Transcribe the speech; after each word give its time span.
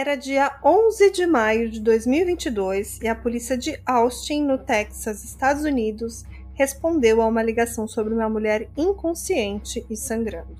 Era 0.00 0.16
dia 0.16 0.58
11 0.64 1.10
de 1.10 1.26
maio 1.26 1.68
de 1.68 1.78
2022 1.78 3.00
e 3.02 3.06
a 3.06 3.14
polícia 3.14 3.54
de 3.54 3.78
Austin, 3.84 4.44
no 4.44 4.56
Texas, 4.56 5.22
Estados 5.22 5.62
Unidos, 5.62 6.24
respondeu 6.54 7.20
a 7.20 7.26
uma 7.26 7.42
ligação 7.42 7.86
sobre 7.86 8.14
uma 8.14 8.26
mulher 8.26 8.70
inconsciente 8.78 9.84
e 9.90 9.96
sangrando. 9.98 10.56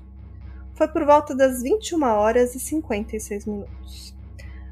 Foi 0.75 0.87
por 0.87 1.03
volta 1.05 1.33
das 1.33 1.63
21 1.63 2.03
horas 2.03 2.53
e 2.53 2.59
56 2.59 3.47
minutos. 3.47 4.15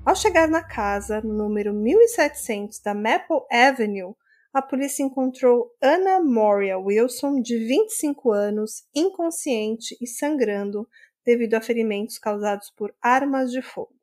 Ao 0.06 0.16
chegar 0.16 0.48
na 0.48 0.62
casa, 0.62 1.20
no 1.20 1.34
número 1.34 1.74
1700 1.74 2.78
da 2.78 2.94
Maple 2.94 3.42
Avenue, 3.52 4.14
a 4.54 4.62
polícia 4.62 5.02
encontrou 5.02 5.72
Anna 5.82 6.22
Moria 6.22 6.78
Wilson, 6.78 7.42
de 7.42 7.58
25 7.58 8.32
anos, 8.32 8.84
inconsciente 8.94 9.98
e 10.00 10.06
sangrando 10.06 10.88
devido 11.26 11.56
a 11.56 11.62
ferimentos 11.62 12.20
causados 12.20 12.70
por 12.70 12.94
armas 13.02 13.52
de 13.52 13.64
fogo. 13.64 13.99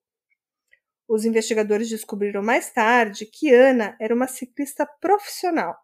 Os 1.09 1.25
investigadores 1.25 1.89
descobriram 1.89 2.43
mais 2.43 2.71
tarde 2.71 3.27
que 3.27 3.53
Ana 3.53 3.97
era 4.01 4.15
uma 4.15 4.27
ciclista 4.27 4.85
profissional. 5.01 5.77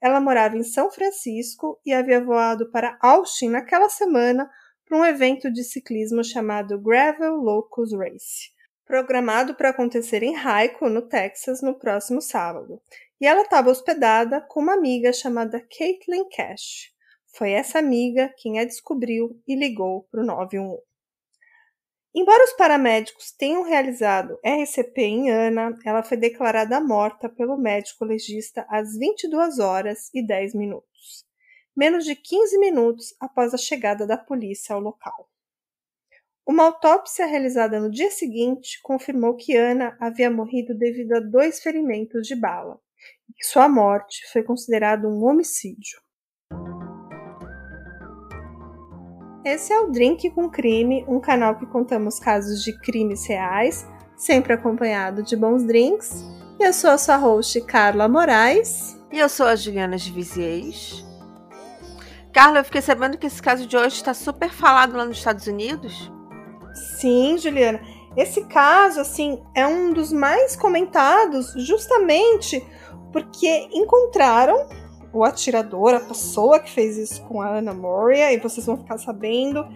Ela 0.00 0.20
morava 0.20 0.56
em 0.56 0.62
São 0.62 0.90
Francisco 0.90 1.80
e 1.84 1.92
havia 1.92 2.22
voado 2.22 2.70
para 2.70 2.98
Austin 3.00 3.48
naquela 3.50 3.88
semana 3.88 4.50
para 4.84 4.98
um 4.98 5.04
evento 5.04 5.50
de 5.50 5.64
ciclismo 5.64 6.22
chamado 6.22 6.80
Gravel 6.80 7.36
Locus 7.36 7.92
Race, 7.92 8.50
programado 8.84 9.54
para 9.54 9.70
acontecer 9.70 10.22
em 10.22 10.34
Raico, 10.34 10.88
no 10.88 11.02
Texas, 11.02 11.62
no 11.62 11.78
próximo 11.78 12.20
sábado. 12.20 12.80
E 13.20 13.26
ela 13.26 13.42
estava 13.42 13.70
hospedada 13.70 14.40
com 14.40 14.60
uma 14.60 14.74
amiga 14.74 15.12
chamada 15.12 15.60
Caitlin 15.76 16.28
Cash. 16.28 16.92
Foi 17.26 17.50
essa 17.50 17.78
amiga 17.78 18.32
quem 18.36 18.60
a 18.60 18.64
descobriu 18.64 19.40
e 19.46 19.54
ligou 19.56 20.06
para 20.10 20.20
o 20.20 20.24
911. 20.24 20.95
Embora 22.18 22.44
os 22.44 22.54
paramédicos 22.54 23.30
tenham 23.30 23.62
realizado 23.62 24.40
RCP 24.42 25.02
em 25.02 25.30
Ana, 25.30 25.78
ela 25.84 26.02
foi 26.02 26.16
declarada 26.16 26.80
morta 26.80 27.28
pelo 27.28 27.58
médico 27.58 28.06
legista 28.06 28.66
às 28.70 28.96
22 28.96 29.58
horas 29.58 30.08
e 30.14 30.26
10 30.26 30.54
minutos, 30.54 31.26
menos 31.76 32.06
de 32.06 32.16
15 32.16 32.56
minutos 32.56 33.14
após 33.20 33.52
a 33.52 33.58
chegada 33.58 34.06
da 34.06 34.16
polícia 34.16 34.74
ao 34.74 34.80
local. 34.80 35.28
Uma 36.46 36.64
autópsia 36.64 37.26
realizada 37.26 37.78
no 37.78 37.90
dia 37.90 38.10
seguinte 38.10 38.80
confirmou 38.82 39.36
que 39.36 39.54
Ana 39.54 39.94
havia 40.00 40.30
morrido 40.30 40.74
devido 40.74 41.12
a 41.12 41.20
dois 41.20 41.60
ferimentos 41.60 42.26
de 42.26 42.34
bala 42.34 42.80
e 43.28 43.34
que 43.34 43.44
sua 43.44 43.68
morte 43.68 44.26
foi 44.32 44.42
considerada 44.42 45.06
um 45.06 45.22
homicídio. 45.22 46.00
Esse 49.46 49.72
é 49.72 49.78
o 49.78 49.92
Drink 49.92 50.28
com 50.30 50.50
Crime, 50.50 51.04
um 51.06 51.20
canal 51.20 51.54
que 51.54 51.64
contamos 51.66 52.18
casos 52.18 52.64
de 52.64 52.76
crimes 52.80 53.24
reais, 53.26 53.86
sempre 54.16 54.52
acompanhado 54.52 55.22
de 55.22 55.36
bons 55.36 55.62
drinks. 55.62 56.24
Eu 56.58 56.72
sou 56.72 56.90
a 56.90 56.98
sua 56.98 57.16
host, 57.16 57.60
Carla 57.60 58.08
Moraes. 58.08 59.00
E 59.12 59.20
eu 59.20 59.28
sou 59.28 59.46
a 59.46 59.54
Juliana 59.54 59.96
de 59.96 60.10
Viziers. 60.10 61.06
Carla, 62.32 62.58
eu 62.58 62.64
fiquei 62.64 62.82
sabendo 62.82 63.16
que 63.16 63.28
esse 63.28 63.40
caso 63.40 63.68
de 63.68 63.76
hoje 63.76 63.94
está 63.94 64.12
super 64.12 64.50
falado 64.50 64.96
lá 64.96 65.04
nos 65.04 65.18
Estados 65.18 65.46
Unidos. 65.46 66.10
Sim, 66.98 67.38
Juliana. 67.38 67.80
Esse 68.16 68.46
caso, 68.46 68.98
assim, 68.98 69.40
é 69.54 69.64
um 69.64 69.92
dos 69.92 70.12
mais 70.12 70.56
comentados 70.56 71.52
justamente 71.58 72.66
porque 73.12 73.68
encontraram 73.72 74.66
o 75.16 75.24
atirador, 75.24 75.94
a 75.94 76.00
pessoa 76.00 76.60
que 76.60 76.70
fez 76.70 76.96
isso 76.96 77.22
com 77.24 77.40
a 77.40 77.48
Ana 77.48 77.72
Moria, 77.72 78.32
e 78.32 78.38
vocês 78.38 78.66
vão 78.66 78.76
ficar 78.76 78.98
sabendo. 78.98 79.66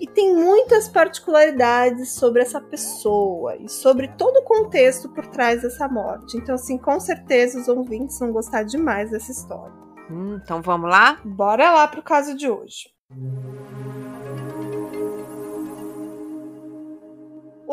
E 0.00 0.06
tem 0.08 0.34
muitas 0.34 0.88
particularidades 0.88 2.10
sobre 2.12 2.42
essa 2.42 2.60
pessoa 2.60 3.56
e 3.56 3.68
sobre 3.68 4.08
todo 4.08 4.38
o 4.38 4.42
contexto 4.42 5.08
por 5.08 5.24
trás 5.26 5.62
dessa 5.62 5.86
morte. 5.86 6.36
Então, 6.36 6.56
assim, 6.56 6.76
com 6.76 6.98
certeza 6.98 7.60
os 7.60 7.68
ouvintes 7.68 8.18
vão 8.18 8.32
gostar 8.32 8.64
demais 8.64 9.12
dessa 9.12 9.30
história. 9.30 9.72
Hum, 10.10 10.40
então 10.42 10.60
vamos 10.60 10.90
lá? 10.90 11.20
Bora 11.24 11.70
lá 11.70 11.86
pro 11.86 12.02
caso 12.02 12.36
de 12.36 12.50
hoje. 12.50 12.90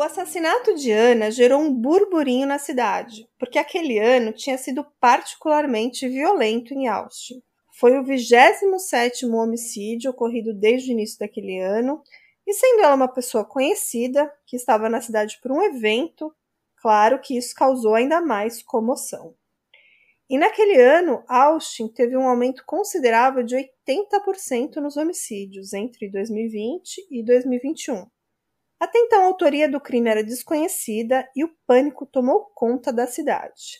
O 0.00 0.02
assassinato 0.02 0.74
de 0.76 0.90
Ana 0.90 1.30
gerou 1.30 1.60
um 1.60 1.70
burburinho 1.70 2.46
na 2.46 2.58
cidade, 2.58 3.28
porque 3.38 3.58
aquele 3.58 3.98
ano 3.98 4.32
tinha 4.32 4.56
sido 4.56 4.82
particularmente 4.98 6.08
violento 6.08 6.72
em 6.72 6.88
Austin. 6.88 7.42
Foi 7.78 7.98
o 7.98 8.02
27º 8.02 9.30
homicídio 9.34 10.10
ocorrido 10.10 10.54
desde 10.54 10.90
o 10.90 10.92
início 10.92 11.18
daquele 11.18 11.58
ano, 11.58 12.02
e 12.46 12.54
sendo 12.54 12.80
ela 12.80 12.94
uma 12.94 13.12
pessoa 13.12 13.44
conhecida, 13.44 14.32
que 14.46 14.56
estava 14.56 14.88
na 14.88 15.02
cidade 15.02 15.38
por 15.42 15.52
um 15.52 15.62
evento, 15.62 16.34
claro 16.80 17.20
que 17.20 17.36
isso 17.36 17.54
causou 17.54 17.94
ainda 17.94 18.22
mais 18.22 18.62
comoção. 18.62 19.34
E 20.30 20.38
naquele 20.38 20.80
ano, 20.80 21.22
Austin 21.28 21.88
teve 21.88 22.16
um 22.16 22.26
aumento 22.26 22.64
considerável 22.64 23.42
de 23.42 23.54
80% 23.54 24.76
nos 24.76 24.96
homicídios 24.96 25.74
entre 25.74 26.10
2020 26.10 27.06
e 27.10 27.22
2021. 27.22 28.06
Até 28.80 28.98
então, 28.98 29.22
a 29.22 29.26
autoria 29.26 29.68
do 29.68 29.78
crime 29.78 30.08
era 30.08 30.24
desconhecida 30.24 31.28
e 31.36 31.44
o 31.44 31.54
pânico 31.66 32.06
tomou 32.06 32.50
conta 32.54 32.90
da 32.90 33.06
cidade. 33.06 33.78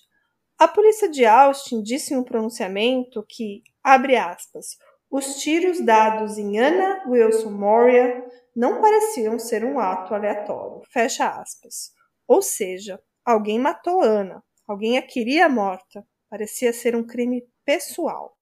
A 0.58 0.68
polícia 0.68 1.08
de 1.08 1.24
Austin 1.24 1.82
disse 1.82 2.12
em 2.12 2.18
um 2.18 2.22
pronunciamento 2.22 3.24
que, 3.26 3.62
abre 3.82 4.16
aspas, 4.16 4.76
os 5.10 5.36
tiros 5.36 5.80
dados 5.80 6.36
em 6.36 6.58
Anna 6.60 7.02
Wilson 7.08 7.50
Moria 7.50 8.22
não 8.54 8.80
pareciam 8.82 9.38
ser 9.38 9.64
um 9.64 9.80
ato 9.80 10.14
aleatório, 10.14 10.82
fecha 10.92 11.26
aspas. 11.28 11.92
Ou 12.28 12.42
seja, 12.42 13.00
alguém 13.24 13.58
matou 13.58 14.02
Ana, 14.02 14.44
alguém 14.68 14.98
a 14.98 15.02
queria 15.02 15.48
morta, 15.48 16.06
parecia 16.28 16.74
ser 16.74 16.94
um 16.94 17.06
crime 17.06 17.42
pessoal. 17.64 18.36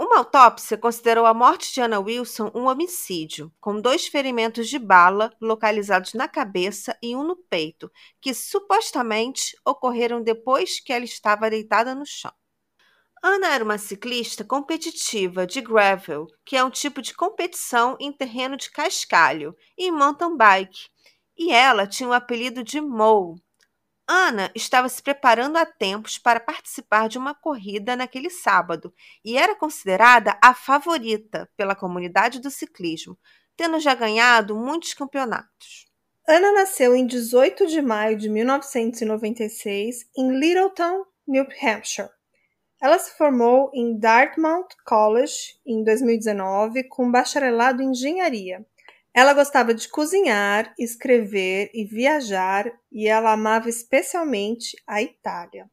Uma 0.00 0.18
autópsia 0.18 0.78
considerou 0.78 1.26
a 1.26 1.34
morte 1.34 1.74
de 1.74 1.80
Anna 1.80 1.98
Wilson 1.98 2.52
um 2.54 2.68
homicídio, 2.68 3.52
com 3.60 3.80
dois 3.80 4.06
ferimentos 4.06 4.68
de 4.68 4.78
bala 4.78 5.32
localizados 5.40 6.14
na 6.14 6.28
cabeça 6.28 6.96
e 7.02 7.16
um 7.16 7.24
no 7.24 7.34
peito, 7.34 7.90
que 8.20 8.32
supostamente 8.32 9.56
ocorreram 9.66 10.22
depois 10.22 10.78
que 10.78 10.92
ela 10.92 11.04
estava 11.04 11.50
deitada 11.50 11.96
no 11.96 12.06
chão. 12.06 12.32
Ana 13.20 13.48
era 13.48 13.64
uma 13.64 13.76
ciclista 13.76 14.44
competitiva 14.44 15.44
de 15.44 15.60
gravel, 15.60 16.28
que 16.46 16.56
é 16.56 16.62
um 16.62 16.70
tipo 16.70 17.02
de 17.02 17.12
competição 17.12 17.96
em 17.98 18.12
terreno 18.12 18.56
de 18.56 18.70
cascalho, 18.70 19.52
e 19.76 19.90
mountain 19.90 20.36
bike, 20.36 20.78
e 21.36 21.50
ela 21.50 21.88
tinha 21.88 22.08
o 22.08 22.12
apelido 22.12 22.62
de 22.62 22.80
Mo, 22.80 23.34
Ana 24.10 24.50
estava 24.54 24.88
se 24.88 25.02
preparando 25.02 25.58
há 25.58 25.66
tempos 25.66 26.16
para 26.16 26.40
participar 26.40 27.10
de 27.10 27.18
uma 27.18 27.34
corrida 27.34 27.94
naquele 27.94 28.30
sábado 28.30 28.94
e 29.22 29.36
era 29.36 29.54
considerada 29.54 30.38
a 30.42 30.54
favorita 30.54 31.46
pela 31.54 31.76
comunidade 31.76 32.40
do 32.40 32.50
ciclismo, 32.50 33.18
tendo 33.54 33.78
já 33.78 33.94
ganhado 33.94 34.56
muitos 34.56 34.94
campeonatos. 34.94 35.86
Ana 36.26 36.52
nasceu 36.52 36.94
em 36.96 37.06
18 37.06 37.66
de 37.66 37.82
maio 37.82 38.16
de 38.16 38.30
1996 38.30 40.08
em 40.16 40.38
Littleton, 40.38 41.04
New 41.26 41.46
Hampshire. 41.62 42.08
Ela 42.80 42.98
se 42.98 43.14
formou 43.18 43.70
em 43.74 43.98
Dartmouth 43.98 44.68
College 44.86 45.58
em 45.66 45.84
2019 45.84 46.84
com 46.84 47.10
bacharelado 47.10 47.82
em 47.82 47.90
engenharia 47.90 48.64
ela 49.18 49.34
gostava 49.34 49.74
de 49.74 49.88
cozinhar, 49.88 50.72
escrever 50.78 51.72
e 51.74 51.84
viajar, 51.84 52.70
e 52.92 53.08
ela 53.08 53.32
amava 53.32 53.68
especialmente 53.68 54.80
a 54.86 55.02
Itália. 55.02 55.68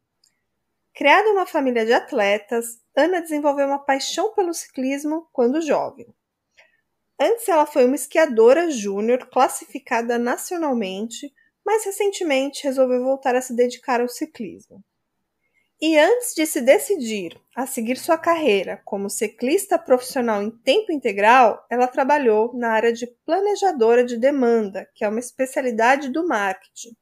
Criada 0.95 1.29
uma 1.29 1.45
família 1.45 1.85
de 1.85 1.93
atletas, 1.93 2.81
Ana 2.97 3.21
desenvolveu 3.21 3.67
uma 3.67 3.77
paixão 3.77 4.33
pelo 4.33 4.51
ciclismo 4.51 5.29
quando 5.31 5.61
jovem. 5.61 6.07
Antes, 7.21 7.47
ela 7.47 7.67
foi 7.67 7.85
uma 7.85 7.93
esquiadora 7.93 8.71
júnior 8.71 9.29
classificada 9.29 10.17
nacionalmente, 10.17 11.31
mas 11.63 11.85
recentemente 11.85 12.63
resolveu 12.63 13.03
voltar 13.03 13.35
a 13.35 13.41
se 13.41 13.55
dedicar 13.55 14.01
ao 14.01 14.09
ciclismo. 14.09 14.83
E 15.87 15.99
antes 15.99 16.33
de 16.33 16.47
se 16.47 16.61
decidir 16.61 17.39
a 17.55 17.67
seguir 17.67 17.97
sua 17.97 18.17
carreira 18.17 18.81
como 18.83 19.07
ciclista 19.07 19.77
profissional 19.77 20.41
em 20.41 20.49
tempo 20.49 20.91
integral, 20.91 21.63
ela 21.69 21.87
trabalhou 21.87 22.51
na 22.55 22.71
área 22.71 22.91
de 22.91 23.05
planejadora 23.23 24.03
de 24.03 24.17
demanda, 24.17 24.89
que 24.95 25.05
é 25.05 25.07
uma 25.07 25.19
especialidade 25.19 26.09
do 26.09 26.27
marketing, 26.27 26.97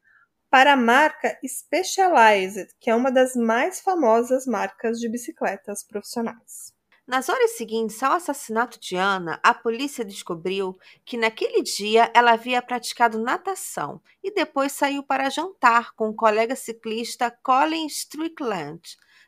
para 0.49 0.73
a 0.73 0.75
marca 0.75 1.39
Specialized, 1.47 2.75
que 2.77 2.89
é 2.89 2.95
uma 2.95 3.09
das 3.09 3.37
mais 3.37 3.79
famosas 3.79 4.45
marcas 4.45 4.99
de 4.99 5.07
bicicletas 5.07 5.81
profissionais. 5.87 6.72
Nas 7.05 7.27
horas 7.27 7.57
seguintes 7.57 8.01
ao 8.01 8.13
assassinato 8.13 8.79
de 8.79 8.95
Ana, 8.95 9.37
a 9.43 9.53
polícia 9.53 10.05
descobriu 10.05 10.79
que 11.03 11.17
naquele 11.17 11.61
dia 11.61 12.09
ela 12.13 12.31
havia 12.31 12.61
praticado 12.61 13.19
natação 13.19 14.01
e 14.23 14.31
depois 14.31 14.71
saiu 14.71 15.03
para 15.03 15.29
jantar 15.29 15.93
com 15.95 16.07
o 16.07 16.15
colega 16.15 16.55
ciclista 16.55 17.29
Colin 17.43 17.87
Strickland, 17.87 18.81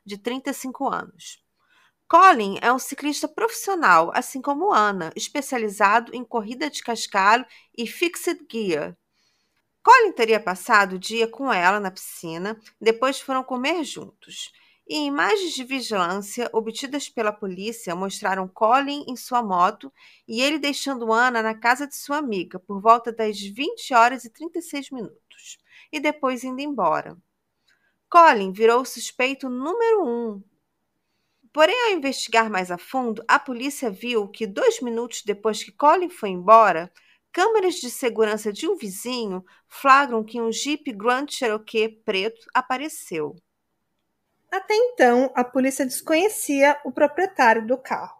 de 0.05 0.17
35 0.17 0.87
anos. 0.87 1.43
Colin 2.07 2.57
é 2.61 2.71
um 2.71 2.79
ciclista 2.79 3.27
profissional, 3.27 4.09
assim 4.13 4.41
como 4.41 4.71
Ana, 4.71 5.11
especializado 5.13 6.15
em 6.15 6.23
corrida 6.23 6.69
de 6.69 6.81
cascalho 6.81 7.45
e 7.77 7.85
fixed 7.85 8.39
gear. 8.49 8.95
Colin 9.83 10.13
teria 10.13 10.39
passado 10.39 10.93
o 10.93 10.99
dia 10.99 11.27
com 11.27 11.51
ela 11.51 11.81
na 11.81 11.91
piscina, 11.91 12.57
depois 12.79 13.19
foram 13.19 13.43
comer 13.43 13.83
juntos. 13.83 14.53
E 14.87 15.05
imagens 15.05 15.53
de 15.53 15.63
vigilância 15.63 16.47
obtidas 16.53 17.09
pela 17.09 17.33
polícia 17.33 17.95
mostraram 17.95 18.47
Colin 18.47 19.03
em 19.07 19.15
sua 19.15 19.41
moto 19.41 19.91
e 20.27 20.41
ele 20.41 20.59
deixando 20.59 21.11
Ana 21.11 21.41
na 21.41 21.55
casa 21.55 21.87
de 21.87 21.95
sua 21.95 22.17
amiga 22.17 22.59
por 22.59 22.79
volta 22.79 23.11
das 23.11 23.39
20 23.39 23.93
horas 23.95 24.25
e 24.25 24.29
36 24.29 24.91
minutos, 24.91 25.57
e 25.91 25.99
depois 25.99 26.43
indo 26.43 26.61
embora. 26.61 27.17
Colin 28.07 28.51
virou 28.51 28.81
o 28.81 28.85
suspeito 28.85 29.49
número 29.49 30.05
um. 30.05 30.43
Porém, 31.51 31.75
ao 31.85 31.97
investigar 31.97 32.49
mais 32.49 32.69
a 32.69 32.77
fundo, 32.77 33.23
a 33.27 33.39
polícia 33.39 33.89
viu 33.89 34.27
que 34.27 34.45
dois 34.45 34.81
minutos 34.81 35.23
depois 35.25 35.63
que 35.63 35.71
Colin 35.71 36.09
foi 36.09 36.29
embora, 36.29 36.91
câmeras 37.31 37.75
de 37.75 37.89
segurança 37.89 38.53
de 38.53 38.67
um 38.67 38.75
vizinho 38.75 39.43
flagram 39.67 40.23
que 40.23 40.39
um 40.39 40.51
Jeep 40.51 40.91
Grand 40.93 41.25
Cherokee 41.27 41.89
preto 41.89 42.45
apareceu. 42.53 43.35
Até 44.55 44.73
então, 44.73 45.29
a 45.35 45.43
polícia 45.43 45.85
desconhecia 45.85 46.79
o 46.85 46.91
proprietário 46.91 47.67
do 47.67 47.77
carro. 47.77 48.15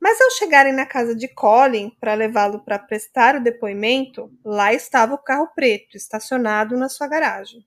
Mas 0.00 0.18
ao 0.18 0.30
chegarem 0.30 0.72
na 0.72 0.86
casa 0.86 1.14
de 1.14 1.28
Colin 1.28 1.90
para 2.00 2.14
levá-lo 2.14 2.64
para 2.64 2.78
prestar 2.78 3.36
o 3.36 3.42
depoimento, 3.42 4.32
lá 4.42 4.72
estava 4.72 5.12
o 5.12 5.18
carro 5.18 5.46
preto 5.54 5.94
estacionado 5.94 6.74
na 6.74 6.88
sua 6.88 7.06
garagem. 7.06 7.66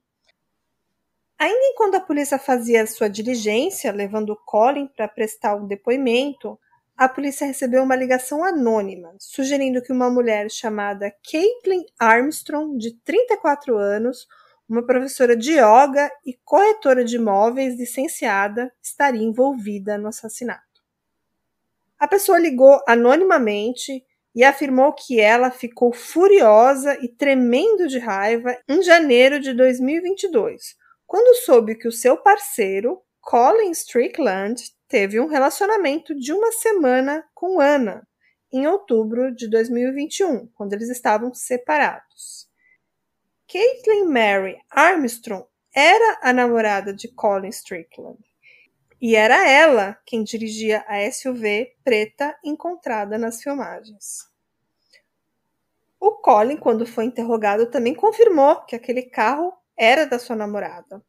Ainda 1.38 1.64
enquanto 1.66 1.94
a 1.94 2.00
polícia 2.00 2.40
fazia 2.40 2.84
sua 2.88 3.08
diligência, 3.08 3.92
levando 3.92 4.34
Colin 4.44 4.88
para 4.88 5.06
prestar 5.06 5.54
o 5.54 5.68
depoimento, 5.68 6.58
a 6.96 7.08
polícia 7.08 7.46
recebeu 7.46 7.84
uma 7.84 7.94
ligação 7.94 8.42
anônima 8.42 9.14
sugerindo 9.20 9.80
que 9.80 9.92
uma 9.92 10.10
mulher 10.10 10.50
chamada 10.50 11.14
Caitlin 11.30 11.86
Armstrong, 11.96 12.78
de 12.78 12.98
34 13.04 13.76
anos, 13.76 14.26
uma 14.68 14.84
professora 14.84 15.34
de 15.34 15.52
yoga 15.52 16.10
e 16.26 16.34
corretora 16.44 17.04
de 17.04 17.16
imóveis 17.16 17.78
licenciada, 17.78 18.72
estaria 18.82 19.22
envolvida 19.22 19.96
no 19.96 20.08
assassinato. 20.08 20.62
A 21.98 22.06
pessoa 22.06 22.38
ligou 22.38 22.80
anonimamente 22.86 24.04
e 24.34 24.44
afirmou 24.44 24.92
que 24.92 25.18
ela 25.18 25.50
ficou 25.50 25.92
furiosa 25.92 26.96
e 27.02 27.08
tremendo 27.08 27.88
de 27.88 27.98
raiva 27.98 28.56
em 28.68 28.82
janeiro 28.82 29.40
de 29.40 29.52
2022, 29.52 30.76
quando 31.06 31.36
soube 31.44 31.74
que 31.74 31.88
o 31.88 31.92
seu 31.92 32.16
parceiro, 32.16 33.00
Colin 33.20 33.70
Strickland, 33.70 34.62
teve 34.86 35.18
um 35.18 35.26
relacionamento 35.26 36.14
de 36.14 36.32
uma 36.32 36.52
semana 36.52 37.24
com 37.34 37.60
Anna, 37.60 38.06
em 38.52 38.66
outubro 38.66 39.34
de 39.34 39.48
2021, 39.48 40.46
quando 40.54 40.72
eles 40.74 40.88
estavam 40.88 41.32
separados. 41.34 42.47
Caitlin 43.50 44.04
Mary 44.04 44.58
Armstrong 44.70 45.46
era 45.74 46.18
a 46.20 46.34
namorada 46.34 46.92
de 46.92 47.08
Colin 47.08 47.48
Strickland. 47.48 48.18
E 49.00 49.16
era 49.16 49.48
ela 49.48 49.98
quem 50.04 50.22
dirigia 50.22 50.84
a 50.86 51.10
SUV 51.10 51.74
preta 51.82 52.38
encontrada 52.44 53.16
nas 53.16 53.42
filmagens. 53.42 54.28
O 55.98 56.16
Colin, 56.16 56.58
quando 56.58 56.84
foi 56.84 57.06
interrogado, 57.06 57.70
também 57.70 57.94
confirmou 57.94 58.66
que 58.66 58.76
aquele 58.76 59.04
carro 59.04 59.54
era 59.74 60.04
da 60.04 60.18
sua 60.18 60.36
namorada. 60.36 61.02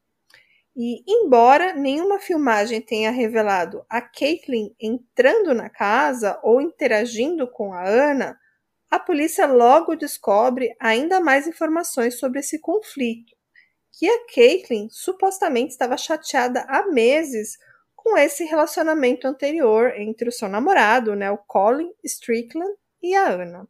E, 0.73 1.03
embora 1.05 1.73
nenhuma 1.73 2.19
filmagem 2.19 2.79
tenha 2.79 3.11
revelado 3.11 3.85
a 3.89 3.99
Caitlin 3.99 4.73
entrando 4.79 5.53
na 5.53 5.69
casa 5.69 6.39
ou 6.41 6.61
interagindo 6.61 7.45
com 7.49 7.73
a 7.73 7.85
Ana, 7.85 8.39
a 8.89 8.99
polícia 8.99 9.45
logo 9.45 9.95
descobre 9.95 10.75
ainda 10.79 11.19
mais 11.19 11.47
informações 11.47 12.17
sobre 12.17 12.39
esse 12.39 12.59
conflito, 12.59 13.35
que 13.91 14.09
a 14.09 14.25
Caitlin 14.33 14.87
supostamente 14.89 15.71
estava 15.71 15.97
chateada 15.97 16.65
há 16.67 16.87
meses 16.87 17.57
com 17.95 18.17
esse 18.17 18.45
relacionamento 18.45 19.27
anterior 19.27 19.93
entre 19.95 20.29
o 20.29 20.31
seu 20.31 20.47
namorado, 20.47 21.15
né, 21.15 21.29
o 21.29 21.37
Colin 21.37 21.91
Strickland, 22.03 22.73
e 23.01 23.15
a 23.15 23.29
Anna. 23.29 23.67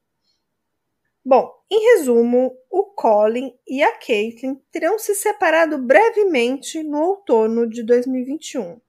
Bom, 1.24 1.54
em 1.69 1.80
resumo, 1.95 2.57
o 2.69 2.83
Colin 2.86 3.54
e 3.68 3.83
a 3.83 3.92
Caitlin 3.98 4.56
terão 4.72 4.98
se 4.98 5.13
separado 5.13 5.77
brevemente 5.77 6.81
no 6.81 7.00
outono 7.00 7.68
de 7.68 7.83
2021. 7.83 8.80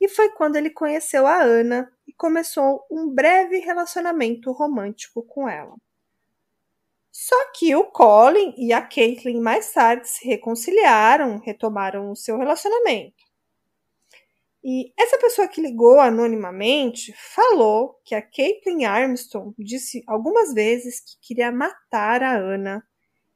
E 0.00 0.08
foi 0.08 0.30
quando 0.30 0.56
ele 0.56 0.70
conheceu 0.70 1.26
a 1.26 1.42
Ana 1.42 1.92
e 2.06 2.12
começou 2.12 2.86
um 2.90 3.08
breve 3.08 3.58
relacionamento 3.58 4.52
romântico 4.52 5.22
com 5.22 5.48
ela. 5.48 5.74
Só 7.10 7.50
que 7.52 7.74
o 7.74 7.84
Colin 7.86 8.54
e 8.58 8.72
a 8.72 8.82
Caitlin 8.82 9.40
mais 9.40 9.72
tarde 9.72 10.08
se 10.08 10.26
reconciliaram, 10.26 11.38
retomaram 11.38 12.10
o 12.10 12.16
seu 12.16 12.36
relacionamento. 12.36 13.24
E 14.62 14.92
essa 14.98 15.16
pessoa 15.16 15.48
que 15.48 15.60
ligou 15.60 16.00
anonimamente 16.00 17.14
falou 17.16 18.00
que 18.04 18.14
a 18.14 18.20
Caitlin 18.20 18.84
Armstrong 18.84 19.54
disse 19.58 20.02
algumas 20.06 20.52
vezes 20.52 21.00
que 21.00 21.28
queria 21.28 21.52
matar 21.52 22.22
a 22.22 22.36
Ana 22.36 22.84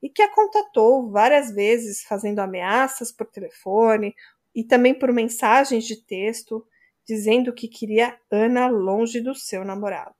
e 0.03 0.11
que 0.11 0.23
a 0.23 0.35
contatou 0.35 1.11
várias 1.11 1.51
vezes 1.53 2.03
fazendo 2.03 2.41
ameaças 2.41 3.13
por 3.13 3.27
telefone 3.27 4.15
e 4.55 4.65
também 4.65 4.93
por 4.93 5.13
mensagens 5.13 5.85
de 5.85 5.97
texto 6.05 6.67
dizendo 7.11 7.53
que 7.53 7.67
queria 7.67 8.17
Ana 8.31 8.69
longe 8.69 9.21
do 9.21 9.35
seu 9.35 9.65
namorado. 9.65 10.15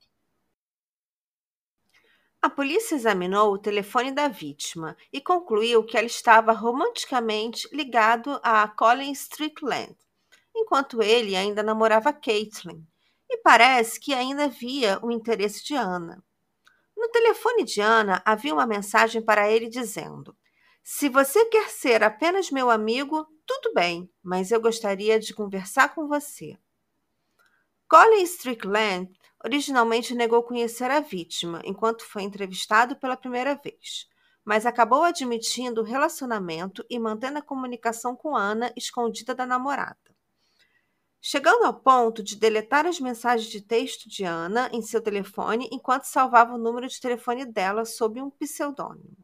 A 2.41 2.49
polícia 2.49 2.95
examinou 2.95 3.53
o 3.53 3.57
telefone 3.57 4.11
da 4.11 4.27
vítima 4.27 4.97
e 5.13 5.21
concluiu 5.21 5.85
que 5.85 5.97
ela 5.97 6.07
estava 6.07 6.51
romanticamente 6.51 7.65
ligado 7.71 8.41
a 8.43 8.67
Colin 8.67 9.13
Strickland 9.13 9.95
enquanto 10.53 11.01
ele 11.01 11.33
ainda 11.33 11.63
namorava 11.63 12.11
Caitlin, 12.11 12.85
e 13.29 13.37
parece 13.37 13.97
que 13.97 14.13
ainda 14.13 14.43
havia 14.43 14.99
o 15.01 15.09
interesse 15.09 15.63
de 15.63 15.75
Ana. 15.75 16.21
No 16.97 17.07
telefone 17.07 17.63
de 17.63 17.79
Ana 17.79 18.21
havia 18.25 18.53
uma 18.53 18.67
mensagem 18.67 19.21
para 19.21 19.49
ele 19.49 19.69
dizendo: 19.69 20.35
Se 20.83 21.07
você 21.07 21.45
quer 21.45 21.69
ser 21.69 22.03
apenas 22.03 22.51
meu 22.51 22.69
amigo, 22.69 23.25
tudo 23.45 23.73
bem, 23.73 24.11
mas 24.21 24.51
eu 24.51 24.59
gostaria 24.59 25.17
de 25.17 25.33
conversar 25.33 25.95
com 25.95 26.05
você. 26.05 26.59
Colin 27.91 28.23
Strickland 28.23 29.11
originalmente 29.43 30.15
negou 30.15 30.43
conhecer 30.43 30.89
a 30.89 31.01
vítima 31.01 31.61
enquanto 31.65 32.05
foi 32.05 32.23
entrevistado 32.23 32.95
pela 32.95 33.17
primeira 33.17 33.55
vez, 33.55 34.07
mas 34.45 34.65
acabou 34.65 35.03
admitindo 35.03 35.81
o 35.81 35.83
relacionamento 35.83 36.85
e 36.89 36.97
mantendo 36.97 37.39
a 37.39 37.41
comunicação 37.41 38.15
com 38.15 38.33
Ana 38.33 38.71
escondida 38.77 39.35
da 39.35 39.45
namorada 39.45 39.97
chegando 41.21 41.65
ao 41.65 41.73
ponto 41.75 42.23
de 42.23 42.35
deletar 42.35 42.87
as 42.87 42.99
mensagens 42.99 43.49
de 43.49 43.61
texto 43.61 44.09
de 44.09 44.23
Ana 44.23 44.69
em 44.73 44.81
seu 44.81 44.99
telefone 44.99 45.69
enquanto 45.71 46.05
salvava 46.05 46.55
o 46.55 46.57
número 46.57 46.87
de 46.87 46.99
telefone 46.99 47.45
dela 47.45 47.85
sob 47.85 48.19
um 48.19 48.31
pseudônimo. 48.31 49.15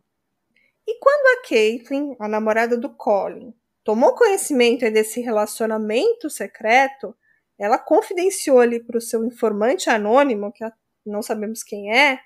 E 0.85 0.99
quando 0.99 1.39
a 1.39 1.47
Caitlin, 1.49 2.15
a 2.19 2.27
namorada 2.27 2.77
do 2.77 2.89
Colin, 2.89 3.53
tomou 3.83 4.13
conhecimento 4.13 4.89
desse 4.91 5.19
relacionamento 5.19 6.29
secreto, 6.29 7.15
ela 7.57 7.77
confidenciou 7.77 8.59
ali 8.59 8.79
para 8.83 8.97
o 8.97 9.01
seu 9.01 9.25
informante 9.25 9.89
anônimo, 9.89 10.51
que 10.51 10.63
não 11.05 11.21
sabemos 11.21 11.63
quem 11.63 11.95
é, 11.95 12.19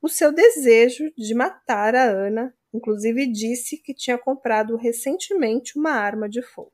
o 0.00 0.08
seu 0.08 0.32
desejo 0.32 1.12
de 1.16 1.34
matar 1.34 1.94
a 1.94 2.04
Ana. 2.04 2.54
Inclusive 2.72 3.26
disse 3.26 3.78
que 3.78 3.94
tinha 3.94 4.18
comprado 4.18 4.76
recentemente 4.76 5.78
uma 5.78 5.92
arma 5.92 6.28
de 6.28 6.42
fogo. 6.42 6.72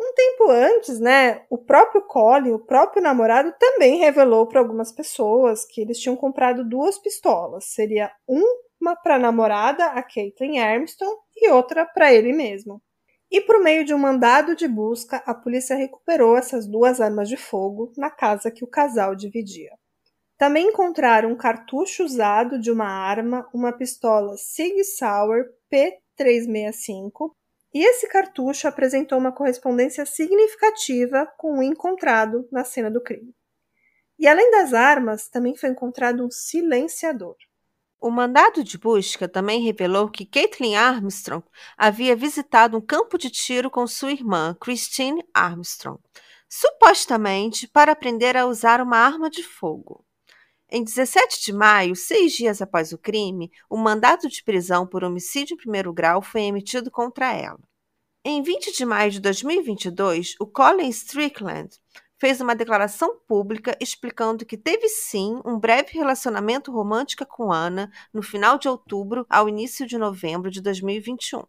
Um 0.00 0.14
tempo 0.14 0.50
antes, 0.50 0.98
né, 0.98 1.46
o 1.48 1.56
próprio 1.56 2.02
Colin, 2.02 2.52
o 2.52 2.58
próprio 2.58 3.02
namorado, 3.02 3.54
também 3.58 3.98
revelou 3.98 4.46
para 4.46 4.60
algumas 4.60 4.90
pessoas 4.90 5.64
que 5.64 5.80
eles 5.80 5.98
tinham 5.98 6.16
comprado 6.16 6.68
duas 6.68 6.98
pistolas. 6.98 7.66
Seria 7.66 8.10
uma 8.26 8.96
para 8.96 9.14
a 9.14 9.18
namorada, 9.18 9.86
a 9.86 10.02
Caitlin 10.02 10.58
Armstrong, 10.58 11.16
e 11.36 11.48
outra 11.50 11.86
para 11.86 12.12
ele 12.12 12.32
mesmo. 12.32 12.82
E 13.32 13.40
por 13.40 13.62
meio 13.62 13.82
de 13.82 13.94
um 13.94 13.98
mandado 13.98 14.54
de 14.54 14.68
busca, 14.68 15.16
a 15.24 15.32
polícia 15.32 15.74
recuperou 15.74 16.36
essas 16.36 16.66
duas 16.66 17.00
armas 17.00 17.30
de 17.30 17.36
fogo 17.38 17.90
na 17.96 18.10
casa 18.10 18.50
que 18.50 18.62
o 18.62 18.66
casal 18.66 19.14
dividia. 19.16 19.72
Também 20.36 20.68
encontraram 20.68 21.30
um 21.30 21.36
cartucho 21.36 22.04
usado 22.04 22.60
de 22.60 22.70
uma 22.70 22.84
arma, 22.84 23.48
uma 23.54 23.72
pistola 23.72 24.36
Sig 24.36 24.84
Sauer 24.84 25.46
P365 25.72 27.32
e 27.72 27.82
esse 27.82 28.06
cartucho 28.06 28.68
apresentou 28.68 29.18
uma 29.18 29.32
correspondência 29.32 30.04
significativa 30.04 31.26
com 31.38 31.58
o 31.58 31.62
encontrado 31.62 32.46
na 32.52 32.64
cena 32.64 32.90
do 32.90 33.00
crime. 33.00 33.34
E 34.18 34.28
além 34.28 34.50
das 34.50 34.74
armas, 34.74 35.30
também 35.30 35.56
foi 35.56 35.70
encontrado 35.70 36.22
um 36.22 36.30
silenciador. 36.30 37.36
O 38.02 38.10
mandado 38.10 38.64
de 38.64 38.76
busca 38.76 39.28
também 39.28 39.62
revelou 39.62 40.10
que 40.10 40.26
Caitlin 40.26 40.74
Armstrong 40.74 41.46
havia 41.78 42.16
visitado 42.16 42.76
um 42.76 42.80
campo 42.80 43.16
de 43.16 43.30
tiro 43.30 43.70
com 43.70 43.86
sua 43.86 44.10
irmã, 44.10 44.56
Christine 44.60 45.24
Armstrong, 45.32 46.00
supostamente 46.48 47.68
para 47.68 47.92
aprender 47.92 48.36
a 48.36 48.44
usar 48.44 48.80
uma 48.80 48.96
arma 48.96 49.30
de 49.30 49.44
fogo. 49.44 50.04
Em 50.68 50.82
17 50.82 51.44
de 51.44 51.52
maio, 51.52 51.94
seis 51.94 52.32
dias 52.32 52.60
após 52.60 52.92
o 52.92 52.98
crime, 52.98 53.52
o 53.70 53.76
mandato 53.76 54.28
de 54.28 54.42
prisão 54.42 54.84
por 54.84 55.04
homicídio 55.04 55.54
em 55.54 55.58
primeiro 55.58 55.92
grau 55.92 56.20
foi 56.20 56.42
emitido 56.42 56.90
contra 56.90 57.32
ela. 57.32 57.60
Em 58.24 58.42
20 58.42 58.76
de 58.76 58.84
maio 58.84 59.12
de 59.12 59.20
2022, 59.20 60.34
o 60.40 60.46
Colin 60.46 60.88
Strickland 60.88 61.78
fez 62.22 62.40
uma 62.40 62.54
declaração 62.54 63.18
pública 63.26 63.76
explicando 63.80 64.46
que 64.46 64.56
teve 64.56 64.88
sim 64.88 65.40
um 65.44 65.58
breve 65.58 65.90
relacionamento 65.90 66.70
romântico 66.70 67.26
com 67.26 67.50
Ana 67.50 67.90
no 68.14 68.22
final 68.22 68.56
de 68.56 68.68
outubro 68.68 69.26
ao 69.28 69.48
início 69.48 69.84
de 69.88 69.98
novembro 69.98 70.48
de 70.48 70.60
2021. 70.60 71.42